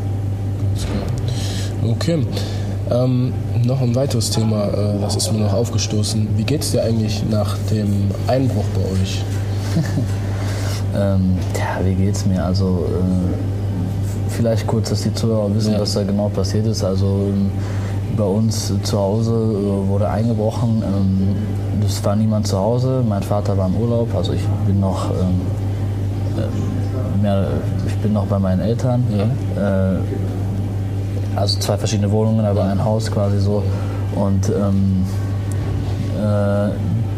[1.84, 2.26] Okay.
[2.90, 3.32] Ähm,
[3.64, 6.28] noch ein weiteres Thema, äh, das ist mir noch aufgestoßen.
[6.36, 9.22] Wie geht es dir eigentlich nach dem Einbruch bei euch?
[10.96, 12.44] ähm, ja, wie geht's mir?
[12.44, 15.80] Also äh, vielleicht kurz, dass die Zuhörer wissen, ja.
[15.80, 16.84] was da genau passiert ist.
[16.84, 17.50] Also ähm,
[18.16, 20.82] bei uns zu Hause äh, wurde eingebrochen.
[20.82, 21.36] Ähm,
[21.86, 23.02] es war niemand zu Hause.
[23.06, 24.14] Mein Vater war im Urlaub.
[24.14, 25.40] Also ich bin noch ähm,
[26.38, 27.48] äh, mehr,
[27.86, 29.04] ich bin noch bei meinen Eltern.
[29.16, 29.98] Ja.
[31.36, 33.62] Also zwei verschiedene Wohnungen, aber ein Haus quasi so.
[34.14, 35.04] Und ähm,
[36.16, 36.70] äh,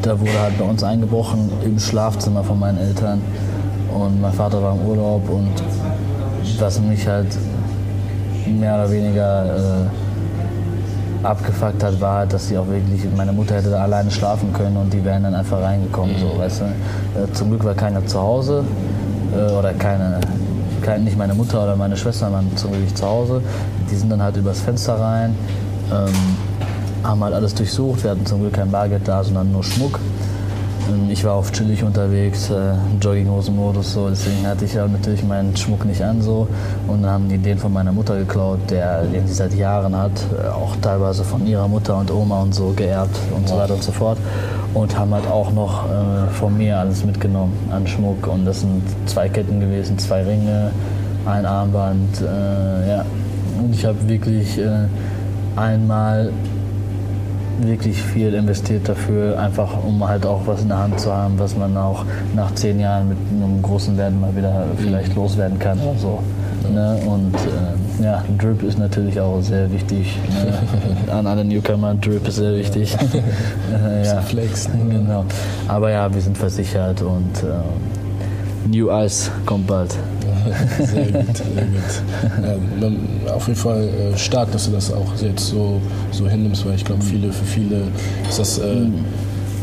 [0.03, 3.21] da wurde halt bei uns eingebrochen im Schlafzimmer von meinen Eltern.
[3.93, 5.53] Und mein Vater war im Urlaub und
[6.59, 7.27] was mich halt
[8.47, 13.71] mehr oder weniger äh, abgefuckt hat, war halt, dass sie auch wirklich, meine Mutter hätte
[13.71, 16.39] da alleine schlafen können und die wären dann einfach reingekommen, so, mhm.
[16.39, 16.65] weißt du.
[16.65, 18.65] Äh, zum Glück war keiner zu Hause
[19.35, 20.21] äh, oder keine,
[20.83, 23.43] kein, nicht meine Mutter oder meine Schwester waren zum Glück zu Hause.
[23.91, 25.35] Die sind dann halt übers Fenster rein,
[25.93, 26.13] ähm,
[27.03, 28.03] haben halt alles durchsucht.
[28.05, 30.01] Wir hatten zum Glück kein Bargeld da, sondern nur Schmuck.
[30.89, 35.57] Ähm, ich war auf chillig unterwegs, äh, Jogginghosen-Modus, so, deswegen hatte ich ja natürlich meinen
[35.57, 36.47] Schmuck nicht an so.
[36.87, 40.13] Und dann haben die den von meiner Mutter geklaut, der, den sie seit Jahren hat,
[40.33, 43.83] äh, auch teilweise von ihrer Mutter und Oma und so geerbt und so weiter und
[43.83, 44.19] so fort.
[44.77, 48.27] Und haben halt auch noch äh, von mir alles mitgenommen an Schmuck.
[48.27, 50.71] Und das sind zwei Ketten gewesen, zwei Ringe,
[51.25, 53.05] ein Armband, äh, ja.
[53.59, 54.87] Und ich habe wirklich äh,
[55.57, 56.31] einmal
[57.61, 61.57] wirklich viel investiert dafür, einfach um halt auch was in der Hand zu haben, was
[61.57, 62.05] man auch
[62.35, 65.23] nach zehn Jahren mit einem großen Wert mal wieder vielleicht mhm.
[65.23, 66.19] loswerden kann oder so.
[66.73, 66.99] Ne?
[67.07, 70.17] Und äh, ja, Drip ist natürlich auch sehr wichtig.
[70.29, 71.13] Ne?
[71.13, 72.97] An alle Newcomer, Drip ist sehr wichtig.
[73.73, 74.21] äh, ja.
[74.23, 74.69] Flex.
[74.89, 75.25] Genau.
[75.69, 79.95] Aber ja, wir sind versichert und äh, New Ice kommt bald.
[80.79, 82.57] sehr gut, sehr gut.
[83.27, 85.81] Ja, auf jeden Fall äh, stark, dass du das auch jetzt so,
[86.13, 87.83] so hinnimmst, weil ich glaube, viele, für viele
[88.29, 88.87] ist das äh,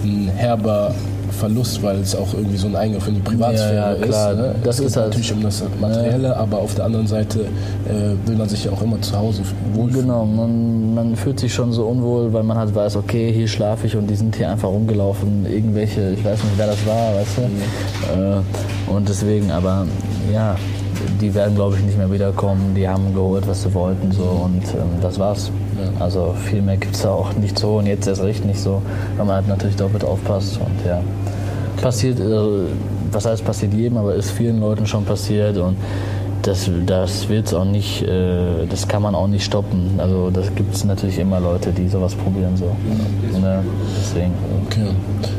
[0.03, 0.93] ein herber
[1.33, 4.31] Verlust, weil es auch irgendwie so ein Eingriff in die Privatsphäre ja, ja, klar.
[4.31, 4.37] ist.
[4.37, 4.55] Ne?
[4.63, 6.35] Das es ist halt natürlich um das Materielle, ja.
[6.35, 9.41] aber auf der anderen Seite äh, will man sich ja auch immer zu Hause
[9.73, 10.07] wohlfühlen.
[10.07, 13.87] Genau, man, man fühlt sich schon so unwohl, weil man halt weiß, okay, hier schlafe
[13.87, 15.45] ich und die sind hier einfach rumgelaufen.
[15.45, 17.41] Irgendwelche, ich weiß nicht, wer das war, weißt du.
[17.41, 18.43] Mhm.
[18.87, 19.85] Äh, und deswegen, aber
[20.31, 20.55] ja,
[21.19, 22.73] die werden, glaube ich, nicht mehr wiederkommen.
[22.75, 25.51] Die haben geholt, was sie wollten, so und ähm, das war's.
[25.77, 26.03] Ja.
[26.03, 28.81] Also viel mehr gibt es da auch nicht so und jetzt erst recht nicht so,
[29.17, 31.01] weil man halt natürlich doppelt aufpasst und ja.
[31.81, 32.65] Passiert, äh,
[33.11, 35.75] was heißt passiert jedem, aber ist vielen Leuten schon passiert und
[36.43, 39.91] das, das wird's auch nicht, äh, das kann man auch nicht stoppen.
[39.97, 42.65] Also das gibt es natürlich immer Leute, die sowas probieren so.
[43.39, 43.63] Ne?
[44.01, 44.33] Deswegen.
[44.67, 44.87] Okay.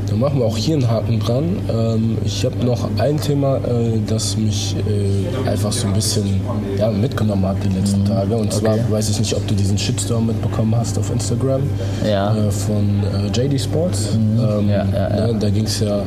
[0.08, 1.56] Dann machen wir auch hier einen Haken dran.
[1.68, 6.40] Ähm, ich habe noch ein Thema, äh, das mich äh, einfach so ein bisschen
[6.78, 8.06] ja, mitgenommen hat die letzten mhm.
[8.06, 8.36] Tage.
[8.36, 8.84] Und zwar okay.
[8.90, 11.62] weiß ich nicht, ob du diesen Shitstorm mitbekommen hast auf Instagram
[12.06, 12.34] ja.
[12.34, 14.14] Äh, von äh, JD Sports.
[14.14, 14.38] Mhm.
[14.38, 15.36] Ähm, ja, ne?
[15.38, 16.02] Da ging es ja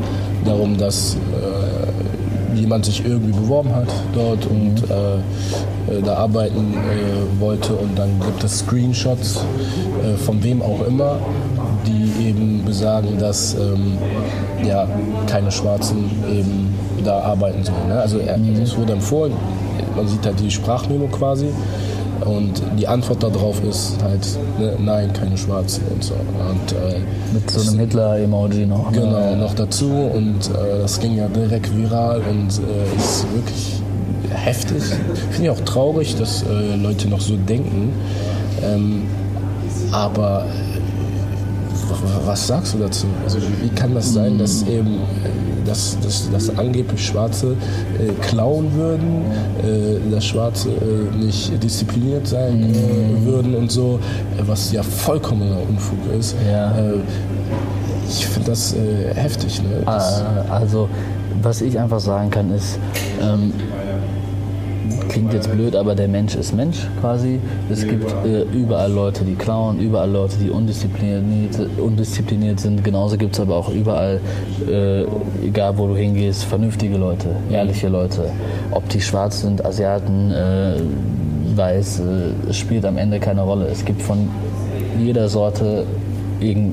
[0.46, 1.18] darum, dass äh,
[2.58, 5.18] jemand sich irgendwie beworben hat dort und äh,
[5.88, 9.46] äh, da arbeiten äh, wollte und dann gibt es Screenshots
[10.04, 11.20] äh, von wem auch immer,
[11.86, 13.98] die eben besagen, dass ähm,
[14.66, 14.88] ja,
[15.28, 17.88] keine Schwarzen eben da arbeiten sollen.
[17.88, 18.00] Ne?
[18.00, 18.62] Also er, mhm.
[18.62, 19.34] es wurde empfohlen,
[19.96, 21.48] man sieht halt die Sprachmemo quasi
[22.26, 24.26] und die Antwort darauf ist halt,
[24.60, 26.14] ne, nein, keine Schwarzen und so.
[26.14, 27.00] Und, äh,
[27.34, 28.92] Mit so einem Hitler-Emoji noch.
[28.92, 29.02] Ne?
[29.02, 33.82] Genau, noch dazu und äh, das ging ja direkt viral und äh, ist wirklich
[34.34, 34.84] heftig.
[35.32, 37.94] Finde ich auch traurig, dass äh, Leute noch so denken.
[38.64, 39.04] Ähm,
[39.92, 40.46] aber
[42.26, 43.08] was sagst du dazu?
[43.24, 45.00] Also wie kann das sein, dass eben
[45.68, 47.56] dass, dass, dass angeblich Schwarze
[48.00, 49.26] äh, klauen würden,
[49.64, 54.00] äh, dass Schwarze äh, nicht diszipliniert sein äh, würden und so,
[54.46, 56.36] was ja vollkommener Unfug ist.
[56.50, 56.72] Ja.
[56.78, 56.94] Äh,
[58.10, 59.62] ich finde das äh, heftig.
[59.62, 59.82] Ne?
[59.86, 60.88] Das also
[61.42, 62.80] was ich einfach sagen kann ist,
[63.22, 63.54] ähm,
[65.10, 67.40] klingt jetzt blöd, aber der Mensch ist Mensch quasi.
[67.70, 72.84] Es gibt äh, überall Leute, die klauen, überall Leute, die undiszipliniert, undiszipliniert sind.
[72.84, 74.20] Genauso gibt es aber auch überall,
[74.70, 75.04] äh,
[75.46, 78.32] egal wo du hingehst, vernünftige Leute, ehrliche Leute.
[78.72, 80.76] Ob die schwarz sind, Asiaten, äh,
[81.56, 83.68] weiß, äh, spielt am Ende keine Rolle.
[83.68, 84.30] Es gibt von
[85.00, 85.86] jeder Sorte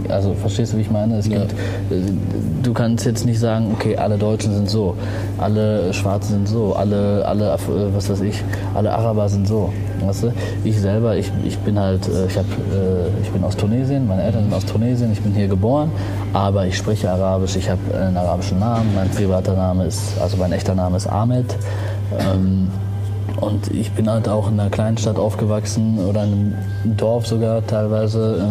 [0.08, 1.16] also verstehst du, wie ich meine?
[1.18, 1.96] Es gibt, ja.
[2.62, 4.96] du kannst jetzt nicht sagen, okay, alle Deutschen sind so,
[5.38, 7.56] alle Schwarzen sind so, alle, alle,
[7.94, 8.42] was weiß ich,
[8.74, 9.72] alle Araber sind so.
[10.04, 10.32] Weißt du?
[10.64, 14.22] Ich selber, ich, ich bin halt, äh, ich, hab, äh, ich bin aus Tunesien, meine
[14.22, 15.90] Eltern sind aus Tunesien, ich bin hier geboren,
[16.32, 20.52] aber ich spreche Arabisch, ich habe einen arabischen Namen, mein privater Name ist, also mein
[20.52, 21.56] echter Name ist Ahmed.
[22.18, 22.68] Ähm,
[23.40, 26.54] und ich bin halt auch in einer kleinen Stadt aufgewachsen oder in
[26.84, 28.42] einem Dorf sogar teilweise.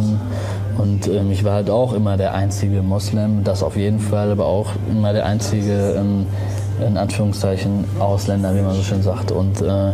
[0.78, 4.46] Und ähm, ich war halt auch immer der einzige Moslem, das auf jeden Fall, aber
[4.46, 6.26] auch immer der einzige, ähm,
[6.86, 9.32] in Anführungszeichen, Ausländer, wie man so schön sagt.
[9.32, 9.92] Und äh,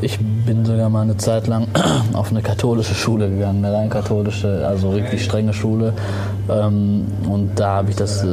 [0.00, 1.68] ich bin sogar mal eine Zeit lang
[2.12, 5.92] auf eine katholische Schule gegangen, eine rein katholische, also richtig strenge Schule.
[6.48, 8.26] Ähm, und da habe ich das äh,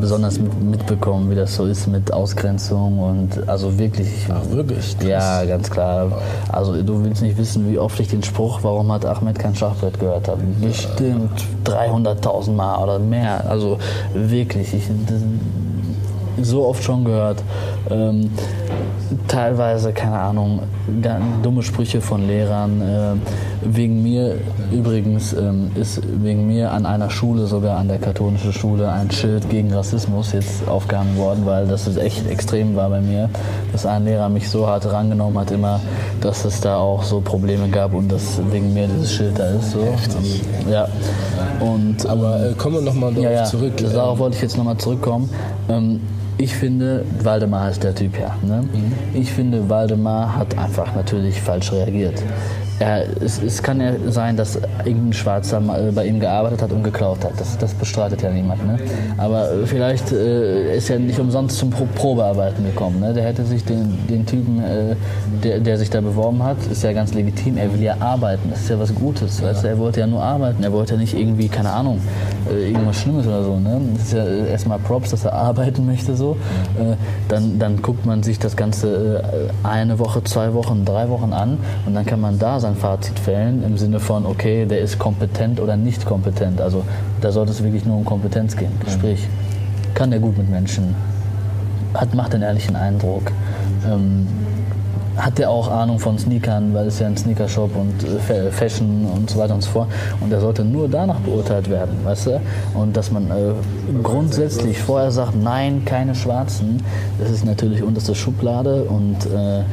[0.00, 4.08] besonders mitbekommen, wie das so ist mit Ausgrenzung und also wirklich.
[4.28, 4.96] Ach, wirklich?
[5.06, 6.10] Ja, ganz klar.
[6.50, 9.98] Also du willst nicht wissen, wie oft ich den Spruch, warum hat Ahmed kein Schachbrett
[10.00, 10.42] gehört habe.
[10.60, 13.48] Bestimmt 300.000 Mal oder mehr.
[13.48, 13.78] Also
[14.14, 14.74] wirklich.
[14.74, 14.84] Ich,
[16.42, 17.42] so oft schon gehört.
[19.10, 20.60] Ähm, teilweise, keine Ahnung,
[21.42, 22.80] dumme Sprüche von Lehrern.
[22.80, 23.16] Äh,
[23.62, 24.36] wegen mir,
[24.72, 29.48] übrigens, ähm, ist wegen mir an einer Schule, sogar an der katholischen Schule, ein Schild
[29.50, 33.28] gegen Rassismus jetzt aufgehangen worden, weil das echt extrem war bei mir,
[33.72, 35.80] dass ein Lehrer mich so hart rangenommen hat immer,
[36.20, 39.72] dass es da auch so Probleme gab und dass wegen mir dieses Schild da ist.
[39.72, 39.82] So.
[39.82, 40.42] Heftig.
[40.70, 40.88] Ja.
[41.60, 43.76] Und, Aber äh, kommen wir nochmal darauf ja, ja, zurück.
[43.76, 45.28] Darauf wollte ich jetzt nochmal zurückkommen.
[45.68, 46.00] Ähm,
[46.40, 48.34] ich finde, Waldemar ist der Typ, ja.
[48.42, 48.62] Ne?
[48.62, 48.92] Mhm.
[49.12, 52.22] Ich finde, Waldemar hat einfach natürlich falsch reagiert.
[52.80, 54.56] Er, es, es, kann ja sein, dass
[54.86, 55.60] irgendein Schwarzer
[55.94, 57.32] bei ihm gearbeitet hat und geklaut hat.
[57.38, 58.66] Das, das bestreitet ja niemand.
[58.66, 58.78] Ne?
[59.18, 63.00] Aber vielleicht äh, ist er nicht umsonst zum Pro Probearbeiten gekommen.
[63.00, 63.12] Ne?
[63.12, 64.96] Der hätte sich den, den Typen, äh,
[65.44, 67.58] der, der, sich da beworben hat, ist ja ganz legitim.
[67.58, 68.48] Er will ja arbeiten.
[68.50, 69.42] Das ist ja was Gutes.
[69.42, 69.62] Weißt?
[69.64, 70.64] Er wollte ja nur arbeiten.
[70.64, 72.00] Er wollte ja nicht irgendwie, keine Ahnung,
[72.50, 73.58] äh, irgendwas Schlimmes oder so.
[73.58, 73.78] Ne?
[73.92, 76.16] Das ist ja erstmal Props, dass er arbeiten möchte.
[76.16, 76.38] So.
[76.78, 76.96] Äh,
[77.28, 81.58] dann, dann guckt man sich das Ganze äh, eine Woche, zwei Wochen, drei Wochen an
[81.84, 84.98] und dann kann man da sein sein Fazit fällen im Sinne von, okay, der ist
[84.98, 86.60] kompetent oder nicht kompetent.
[86.60, 86.84] Also
[87.20, 88.72] da sollte es wirklich nur um Kompetenz gehen.
[88.88, 89.28] Sprich,
[89.94, 90.94] kann der gut mit Menschen,
[91.94, 93.32] hat, macht einen ehrlichen Eindruck.
[93.86, 94.26] Ähm,
[95.16, 99.28] hat der auch Ahnung von Sneakern, weil es ja ein Sneakershop und äh, Fashion und
[99.28, 99.88] so weiter und so fort.
[100.20, 102.40] Und er sollte nur danach beurteilt werden, weißt du?
[102.74, 103.52] Und dass man äh,
[104.02, 106.82] grundsätzlich vorher sagt, nein, keine Schwarzen,
[107.18, 109.64] das ist natürlich unterste Schublade und äh,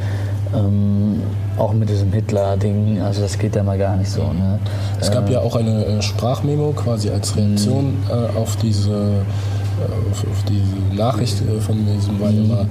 [0.54, 1.22] ähm,
[1.56, 4.22] auch mit diesem Hitler-Ding, also das geht ja mal gar nicht so.
[4.22, 4.58] Ne?
[5.00, 8.10] Es gab äh, ja auch eine äh, Sprachmemo quasi als Reaktion mhm.
[8.10, 12.66] äh, auf diese äh, auf, auf diese Nachricht äh, von diesem Waldemar,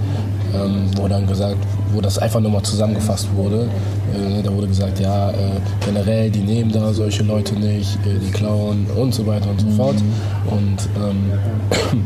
[0.54, 1.58] ähm, wo dann gesagt,
[1.94, 3.68] wo das einfach nochmal zusammengefasst wurde.
[4.44, 5.32] Da wurde gesagt, ja,
[5.86, 9.96] generell, die nehmen da solche Leute nicht, die klauen und so weiter und so fort.
[9.96, 10.54] Mhm.
[10.54, 12.04] Und ähm,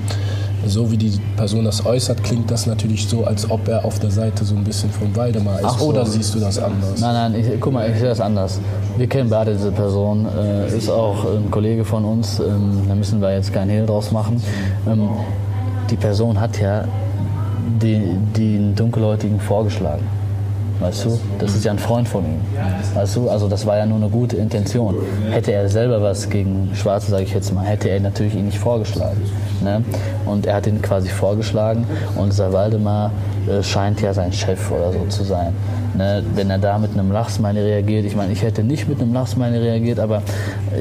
[0.65, 4.11] so wie die Person das äußert, klingt das natürlich so, als ob er auf der
[4.11, 5.79] Seite so ein bisschen von Waldemar ist.
[5.79, 5.85] So.
[5.85, 6.99] Oder siehst du das anders?
[6.99, 8.59] Nein, nein, ich, guck mal, ich sehe das anders.
[8.97, 13.21] Wir kennen beide diese Person, äh, ist auch ein Kollege von uns, ähm, da müssen
[13.21, 14.41] wir jetzt keinen Hehl draus machen.
[14.87, 15.09] Ähm,
[15.89, 16.85] die Person hat ja
[17.81, 20.03] die, den Dunkelhäutigen vorgeschlagen.
[20.79, 22.41] Weißt du, das ist ja ein Freund von ihm.
[22.95, 24.95] Weißt du, also das war ja nur eine gute Intention.
[25.29, 28.57] Hätte er selber was gegen Schwarze, sage ich jetzt mal, hätte er natürlich ihn nicht
[28.57, 29.21] vorgeschlagen.
[29.61, 29.83] Ne?
[30.25, 31.85] Und er hat ihn quasi vorgeschlagen
[32.15, 33.11] und dieser Waldemar
[33.47, 35.53] äh, scheint ja sein Chef oder so zu sein.
[35.93, 39.13] Ne, wenn er da mit einem Lachsmiley reagiert, ich meine, ich hätte nicht mit einem
[39.13, 40.21] Lachsmiley reagiert, aber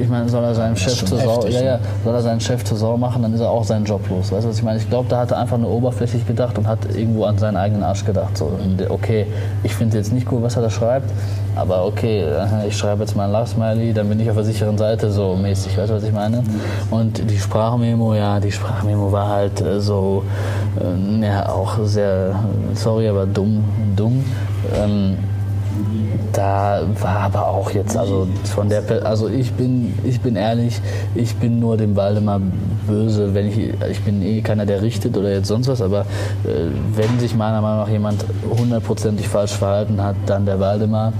[0.01, 2.77] ich meine, soll er seinem Chef zur Sau, ja, ja, soll er seinen Chef zur
[2.77, 4.31] Sau machen, dann ist er auch seinen Job los.
[4.31, 4.79] Weißt du, was ich meine?
[4.79, 7.83] Ich glaube, da hat er einfach nur oberflächlich gedacht und hat irgendwo an seinen eigenen
[7.83, 8.37] Arsch gedacht.
[8.39, 8.53] So,
[8.89, 9.27] okay,
[9.65, 11.11] ich finde jetzt nicht cool, was er da schreibt,
[11.57, 12.25] aber okay,
[12.67, 15.77] ich schreibe jetzt mal ein Lachsmiley, dann bin ich auf der sicheren Seite so mäßig,
[15.77, 16.43] weißt du, was ich meine?
[16.91, 20.25] Und die Sprachmemo, ja, die Sprachmemo war halt äh, so,
[20.81, 22.35] äh, ja, auch sehr,
[22.75, 23.65] sorry, aber dumm,
[23.97, 24.25] dumm.
[24.77, 25.17] Ähm,
[26.41, 30.81] da war aber auch jetzt, also von der, also ich bin, ich bin ehrlich,
[31.15, 32.41] ich bin nur dem Waldemar
[32.89, 33.59] böse, wenn ich,
[33.91, 37.61] ich bin eh keiner, der richtet oder jetzt sonst was, aber äh, wenn sich meiner
[37.61, 38.25] Meinung nach jemand
[38.59, 41.13] hundertprozentig falsch verhalten hat, dann der Waldemar.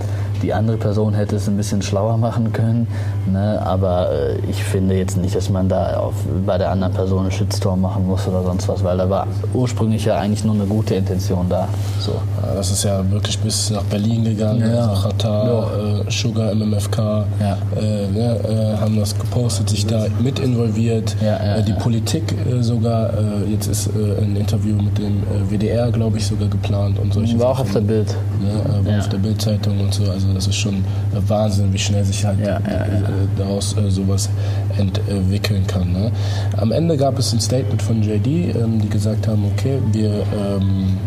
[0.43, 2.87] Die andere Person hätte es ein bisschen schlauer machen können,
[3.31, 3.61] ne?
[3.65, 6.15] aber äh, ich finde jetzt nicht, dass man da auf,
[6.47, 10.05] bei der anderen Person einen Shitstorm machen muss oder sonst was, weil da war ursprünglich
[10.05, 11.69] ja eigentlich nur eine gute Intention da.
[11.99, 12.13] So.
[12.43, 14.87] Ja, das ist ja wirklich bis nach Berlin gegangen, ja.
[14.87, 16.01] nach Qatar, ja.
[16.01, 17.59] äh, Sugar, MMFK, ja.
[17.77, 23.11] äh, ne, äh, haben das gepostet, sich da mit involviert, äh, die Politik äh, sogar,
[23.49, 27.61] jetzt ist ein Interview mit dem WDR, glaube ich, sogar geplant und solche War auch
[27.61, 28.15] auf der Bild.
[28.41, 32.25] Ne, war auf der Bildzeitung und so, also das ist schon Wahnsinn, wie schnell sich
[32.25, 33.09] halt ja, ja, ja.
[33.37, 34.29] daraus äh, sowas
[34.79, 35.93] entwickeln kann.
[35.93, 36.11] Ne?
[36.57, 40.99] Am Ende gab es ein Statement von JD, ähm, die gesagt haben, okay, wir ähm,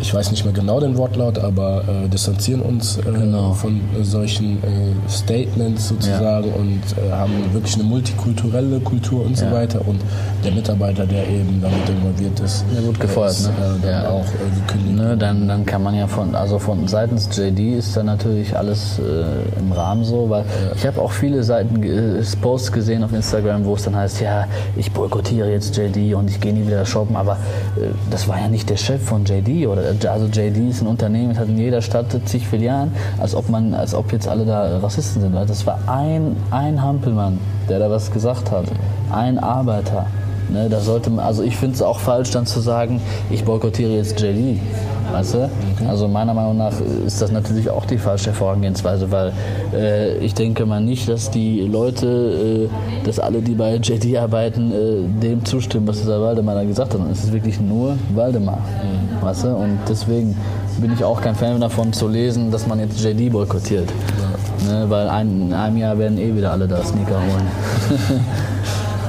[0.00, 3.52] ich weiß nicht mehr genau den Wortlaut, aber äh, distanzieren uns äh, genau.
[3.52, 6.54] von äh, solchen äh, Statements sozusagen ja.
[6.54, 9.48] und äh, haben wirklich eine multikulturelle Kultur und ja.
[9.48, 9.80] so weiter.
[9.86, 10.00] Und
[10.44, 13.78] der Mitarbeiter, der eben damit involviert ist, ja, gut gefeuert, ist, ne?
[13.82, 14.08] Dann ja.
[14.08, 14.24] auch
[14.66, 14.96] gekündigt.
[14.96, 19.00] Ne, dann, dann kann man ja von, also von seitens JD ist da natürlich alles
[19.58, 20.44] im Rahmen so, weil
[20.74, 21.80] ich habe auch viele Seiten
[22.40, 24.46] Posts gesehen auf Instagram, wo es dann heißt, ja,
[24.76, 27.38] ich boykottiere jetzt JD und ich gehe nie wieder shoppen, aber
[28.10, 31.48] das war ja nicht der Chef von JD oder also JD ist ein Unternehmen, hat
[31.48, 35.34] in jeder Stadt zig Filialen, als ob man, als ob jetzt alle da Rassisten sind.
[35.34, 38.66] Das war ein, ein Hampelmann, der da was gesagt hat.
[39.10, 40.06] Ein Arbeiter.
[40.50, 43.92] Ne, da sollte man, also ich finde es auch falsch, dann zu sagen, ich boykottiere
[43.92, 44.58] jetzt JD.
[45.12, 45.38] Weißt du?
[45.38, 45.86] Okay.
[45.88, 46.72] Also meiner Meinung nach
[47.06, 49.32] ist das natürlich auch die falsche Vorgehensweise, weil
[49.72, 54.72] äh, ich denke mal nicht, dass die Leute, äh, dass alle, die bei JD arbeiten,
[54.72, 57.00] äh, dem zustimmen, was dieser Waldemar da gesagt hat.
[57.10, 58.58] Es ist wirklich nur Waldemar.
[58.58, 59.24] Mhm.
[59.24, 59.48] Weißt du?
[59.48, 60.36] Und deswegen
[60.78, 63.88] bin ich auch kein Fan davon zu lesen, dass man jetzt JD boykottiert.
[64.66, 64.72] Ja.
[64.72, 64.90] Ne?
[64.90, 67.46] Weil ein, in einem Jahr werden eh wieder alle da Sneaker holen.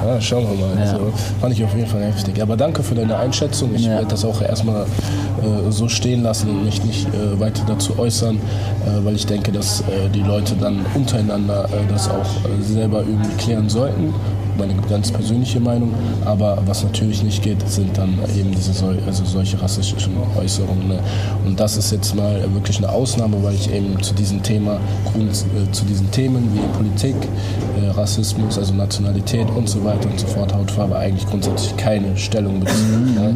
[0.04, 0.76] Ja, schauen wir mal.
[0.76, 0.92] Ja.
[0.92, 2.40] Also, fand ich auf jeden Fall heftig.
[2.42, 3.74] Aber danke für deine Einschätzung.
[3.74, 3.92] Ich ja.
[3.92, 8.36] werde das auch erstmal äh, so stehen lassen und mich nicht äh, weiter dazu äußern,
[8.36, 13.00] äh, weil ich denke, dass äh, die Leute dann untereinander äh, das auch äh, selber
[13.00, 14.14] irgendwie klären sollten
[14.60, 15.92] meine ganz persönliche Meinung.
[16.24, 18.72] Aber was natürlich nicht geht, sind dann eben diese
[19.06, 20.88] also solche rassistischen Äußerungen.
[20.88, 20.98] Ne?
[21.46, 25.72] Und das ist jetzt mal wirklich eine Ausnahme, weil ich eben zu diesem Thema, äh,
[25.72, 27.16] zu diesen Themen wie Politik,
[27.82, 32.60] äh, Rassismus, also Nationalität und so weiter und so fort, Hautfarbe eigentlich grundsätzlich keine Stellung
[32.60, 32.96] beziehe.
[32.96, 33.14] Mhm.
[33.14, 33.34] Ne?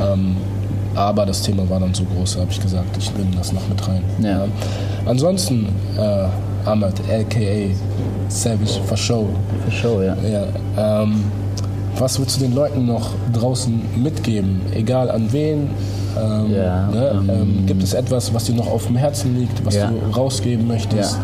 [0.00, 0.36] Ähm,
[0.94, 3.86] aber das Thema war dann so groß, habe ich gesagt, ich nehme das noch mit
[3.86, 4.02] rein.
[4.22, 4.46] Ja.
[5.06, 6.26] Ansonsten, äh,
[6.64, 7.74] Ahmed, aka
[8.28, 9.28] Savage for Show.
[9.64, 10.16] For Show, ja.
[10.22, 11.24] ja ähm,
[11.98, 14.60] was würdest du den Leuten noch draußen mitgeben?
[14.72, 15.70] Egal an wen?
[16.18, 17.10] Ähm, ja, ne?
[17.12, 19.90] ähm, ähm gibt es etwas, was dir noch auf dem Herzen liegt, was ja.
[19.90, 21.18] du rausgeben möchtest?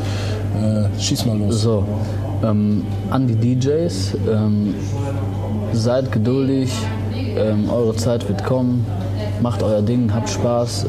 [0.60, 0.84] Ja.
[0.84, 1.62] Äh, schieß mal los.
[1.62, 1.84] So,
[2.44, 4.74] ähm, an die DJs, ähm,
[5.72, 6.72] seid geduldig,
[7.70, 8.86] eure Zeit wird kommen,
[9.42, 10.86] macht euer Ding, habt Spaß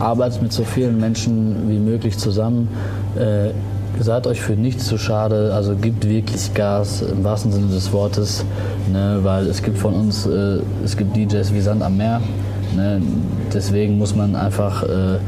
[0.00, 2.68] arbeitet mit so vielen Menschen wie möglich zusammen.
[3.16, 3.50] Äh,
[3.98, 8.44] seid euch für nichts zu schade, also gibt wirklich Gas im wahrsten Sinne des Wortes,
[8.90, 12.20] ne, weil es gibt von uns, äh, es gibt DJs wie Sand am Meer.
[12.74, 13.02] Ne,
[13.52, 15.18] deswegen muss man einfach äh,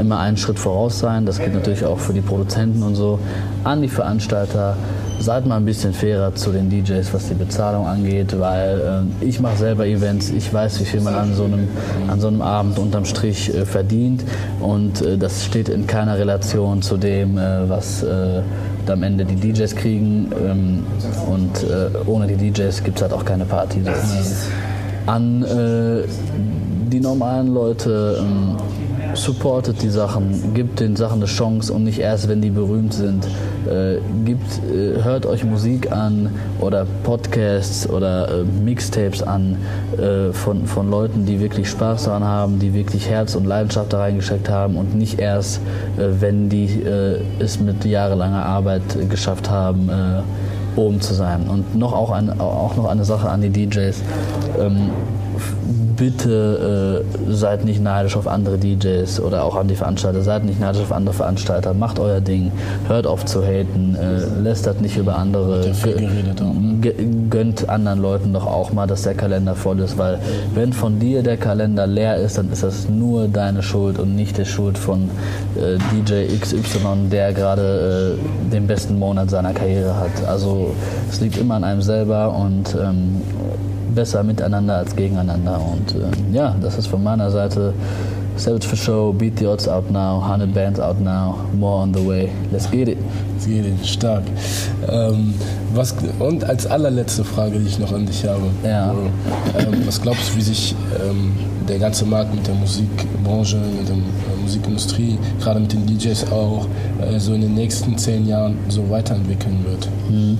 [0.00, 1.26] immer einen Schritt voraus sein.
[1.26, 3.18] Das gilt natürlich auch für die Produzenten und so.
[3.64, 4.76] An die Veranstalter,
[5.20, 9.40] seid mal ein bisschen fairer zu den DJs, was die Bezahlung angeht, weil äh, ich
[9.40, 11.68] mache selber Events, ich weiß, wie viel man an so einem,
[12.08, 14.24] an so einem Abend unterm Strich äh, verdient
[14.60, 18.42] und äh, das steht in keiner Relation zu dem, äh, was äh,
[18.88, 20.86] am Ende die DJs kriegen ähm,
[21.28, 23.80] und äh, ohne die DJs gibt es halt auch keine Party.
[25.06, 25.44] An
[26.88, 28.56] die normalen Leute, ähm,
[29.16, 33.26] supportet die Sachen, gibt den Sachen eine Chance und nicht erst, wenn die berühmt sind.
[33.66, 39.56] Äh, gibt, äh, hört euch Musik an oder Podcasts oder äh, Mixtapes an
[39.98, 44.00] äh, von, von Leuten, die wirklich Spaß daran haben, die wirklich Herz und Leidenschaft da
[44.00, 45.60] reingesteckt haben und nicht erst,
[45.96, 49.90] äh, wenn die äh, es mit jahrelanger Arbeit geschafft haben,
[50.76, 51.48] oben zu sein.
[51.48, 54.02] Und noch auch, ein, auch noch eine Sache an die DJs.
[54.60, 54.90] Ähm,
[55.96, 60.60] bitte äh, seid nicht neidisch auf andere DJs oder auch an die Veranstalter, seid nicht
[60.60, 62.52] neidisch auf andere Veranstalter, macht euer Ding,
[62.86, 65.72] hört auf zu haten, äh, lästert nicht über andere,
[67.30, 70.18] gönnt anderen Leuten doch auch mal, dass der Kalender voll ist, weil
[70.54, 74.38] wenn von dir der Kalender leer ist, dann ist das nur deine Schuld und nicht
[74.38, 75.10] die Schuld von
[75.56, 80.26] äh, DJ XY, der gerade äh, den besten Monat seiner Karriere hat.
[80.28, 80.74] Also
[81.10, 83.22] es liegt immer an einem selber und ähm,
[83.96, 85.60] besser miteinander als gegeneinander.
[85.60, 87.74] Und äh, ja, das ist von meiner Seite
[88.36, 92.06] Savage for Show, Beat the Odds out now, 100 Bands out now, more on the
[92.06, 92.30] way.
[92.52, 92.98] Let's get it.
[93.32, 94.24] Let's get it, stark.
[94.88, 95.34] Ähm,
[95.74, 98.46] was, und als allerletzte Frage, die ich noch an dich habe.
[98.62, 98.92] Ja.
[99.58, 101.32] Ähm, was glaubst du, wie sich ähm,
[101.66, 106.66] der ganze Markt mit der Musikbranche, mit der äh, Musikindustrie, gerade mit den DJs auch,
[107.00, 109.88] äh, so in den nächsten zehn Jahren so weiterentwickeln wird?
[110.10, 110.38] Mhm.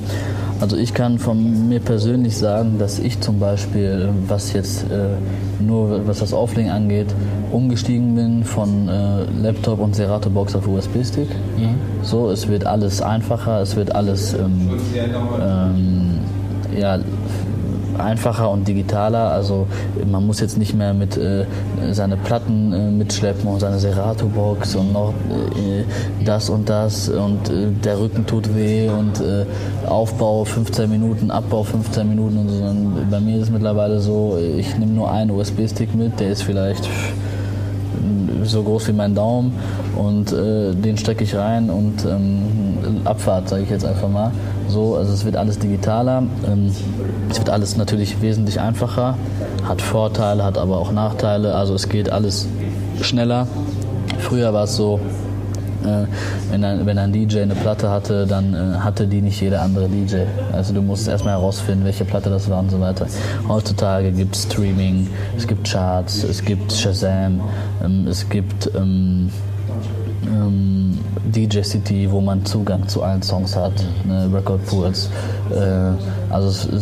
[0.60, 6.06] Also ich kann von mir persönlich sagen, dass ich zum Beispiel, was jetzt äh, nur
[6.06, 7.08] was das Auflegen angeht,
[7.52, 11.28] umgestiegen bin von äh, Laptop und Serato Box auf USB-Stick.
[11.56, 11.74] Mhm.
[12.02, 14.70] So, es wird alles einfacher, es wird alles ähm,
[15.40, 16.18] ähm,
[16.78, 16.98] ja,
[18.00, 19.30] einfacher und digitaler.
[19.30, 19.66] Also
[20.10, 21.44] man muss jetzt nicht mehr mit äh,
[21.92, 25.84] seine Platten äh, mitschleppen und seine Serato-Box und noch äh,
[26.24, 29.44] das und das und äh, der Rücken tut weh und äh,
[29.86, 32.64] Aufbau 15 Minuten, Abbau 15 Minuten und so.
[32.64, 36.42] Und bei mir ist es mittlerweile so, ich nehme nur einen USB-Stick mit, der ist
[36.42, 36.88] vielleicht
[38.44, 39.52] so groß wie mein Daumen
[39.96, 44.32] und äh, den stecke ich rein und ähm, Abfahrt, sage ich jetzt einfach mal.
[44.68, 46.72] So, also es wird alles digitaler, ähm,
[47.30, 49.16] es wird alles natürlich wesentlich einfacher,
[49.64, 52.48] hat Vorteile, hat aber auch Nachteile, also es geht alles
[53.00, 53.46] schneller.
[54.18, 55.00] Früher war es so,
[55.86, 56.06] äh,
[56.50, 59.88] wenn, ein, wenn ein DJ eine Platte hatte, dann äh, hatte die nicht jeder andere
[59.88, 60.24] DJ.
[60.52, 63.06] Also du musst erstmal herausfinden, welche Platte das war und so weiter.
[63.48, 67.40] Heutzutage gibt es Streaming, es gibt Charts, es gibt Shazam,
[67.84, 69.30] ähm, es gibt ähm,
[70.26, 70.98] ähm,
[71.34, 73.72] DJ City, wo man Zugang zu allen Songs hat,
[74.04, 75.10] ne, Record Pools.
[75.50, 76.78] Äh, also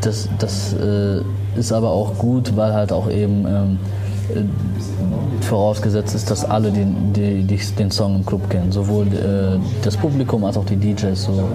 [0.00, 1.20] das, das äh,
[1.56, 3.78] ist aber auch gut, weil halt auch eben ähm,
[4.34, 4.42] äh,
[5.42, 9.96] vorausgesetzt ist, dass alle den, die, die, den Song im Club kennen, sowohl äh, das
[9.96, 11.22] Publikum als auch die DJs.
[11.22, 11.48] So.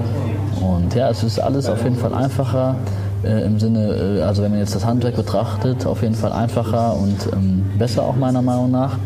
[0.62, 2.76] Und ja, es ist alles auf jeden Fall einfacher.
[3.24, 6.95] Äh, Im Sinne, äh, also wenn man jetzt das Handwerk betrachtet, auf jeden Fall einfacher
[6.95, 8.97] und ähm, besser auch meiner Meinung nach.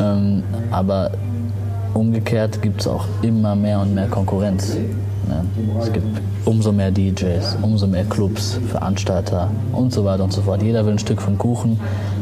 [0.00, 1.10] Ähm, aber
[1.94, 4.74] umgekehrt gibt es auch immer mehr und mehr Konkurrenz.
[4.74, 5.44] Ne?
[5.80, 6.06] Es gibt
[6.44, 10.62] umso mehr DJs, umso mehr Clubs, Veranstalter und so weiter und so fort.
[10.62, 11.78] Jeder will ein Stück vom Kuchen,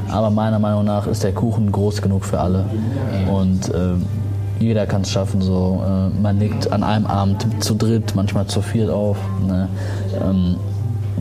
[0.09, 2.65] aber meiner Meinung nach ist der Kuchen groß genug für alle.
[3.31, 3.95] Und äh,
[4.59, 5.43] jeder kann es schaffen.
[5.43, 9.19] So, äh, man legt an einem Abend zu dritt, manchmal zu viert auf.
[9.47, 9.69] Ne?
[10.23, 10.57] Ähm,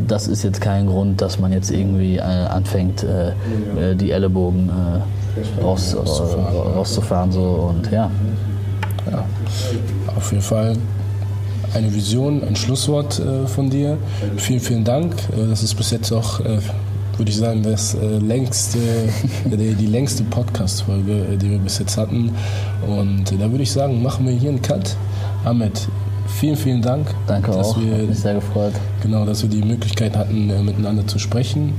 [0.07, 4.69] das ist jetzt kein Grund, dass man jetzt irgendwie äh, anfängt, äh, äh, die Ellenbogen
[4.69, 7.31] äh, raus, rauszufahren.
[7.31, 8.09] So, und ja.
[9.11, 9.25] ja.
[10.15, 10.77] Auf jeden Fall
[11.73, 13.97] eine Vision, ein Schlusswort von dir.
[14.37, 15.13] Vielen, vielen Dank.
[15.35, 16.39] Das ist bis jetzt auch,
[17.17, 18.79] würde ich sagen, das äh, längste,
[19.45, 22.31] die, die, längste Podcast-Folge, äh, die wir bis jetzt hatten.
[22.87, 24.95] Und äh, da würde ich sagen, machen wir hier einen Cut.
[25.43, 25.87] Ahmed,
[26.27, 27.07] vielen, vielen Dank.
[27.27, 28.73] Danke auch, wir, hat mich sehr gefreut.
[29.01, 31.73] Genau, dass wir die Möglichkeit hatten, miteinander zu sprechen.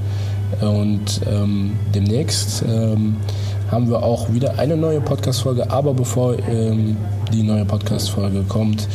[0.60, 3.16] Und ähm, demnächst ähm,
[3.70, 5.70] haben wir auch wieder eine neue Podcast-Folge.
[5.70, 6.96] Aber bevor ähm,
[7.32, 8.88] die neue Podcast-Folge kommt,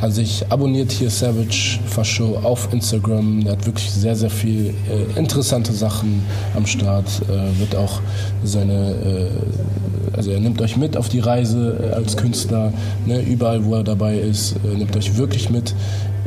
[0.00, 3.44] also ich abonniert hier Savage Fascho auf Instagram.
[3.44, 6.22] Der hat wirklich sehr, sehr viel äh, interessante Sachen
[6.56, 7.06] am Start.
[7.28, 8.00] Äh, wird auch
[8.42, 12.72] seine, äh, also er nimmt euch mit auf die Reise äh, als Künstler.
[13.04, 13.20] Ne?
[13.20, 15.74] Überall, wo er dabei ist, äh, nimmt euch wirklich mit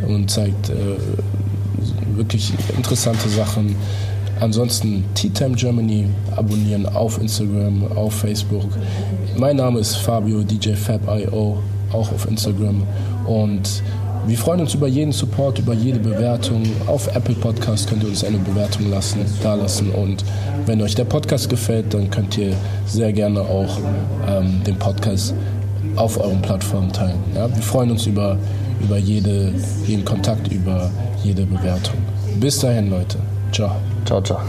[0.08, 0.74] und zeigt äh,
[2.16, 3.76] wirklich interessante Sachen.
[4.40, 6.06] Ansonsten Tea Time Germany
[6.36, 8.68] abonnieren auf Instagram, auf Facebook.
[9.38, 11.58] Mein Name ist Fabio DJ Fab.io,
[11.92, 12.84] auch auf Instagram.
[13.26, 13.84] Und
[14.26, 16.64] wir freuen uns über jeden Support, über jede Bewertung.
[16.88, 19.90] Auf Apple Podcast könnt ihr uns eine Bewertung lassen, da lassen.
[19.92, 20.24] Und
[20.66, 22.54] wenn euch der Podcast gefällt, dann könnt ihr
[22.86, 23.78] sehr gerne auch
[24.28, 25.34] ähm, den Podcast
[25.96, 27.20] auf euren Plattformen teilen.
[27.36, 27.54] Ja?
[27.54, 28.38] Wir freuen uns über,
[28.82, 29.54] über jede,
[29.86, 30.90] jeden Kontakt, über
[31.24, 31.96] jede Bewertung.
[32.40, 33.18] Bis dahin, Leute.
[33.52, 33.76] Ciao.
[34.06, 34.40] Ciao, ciao.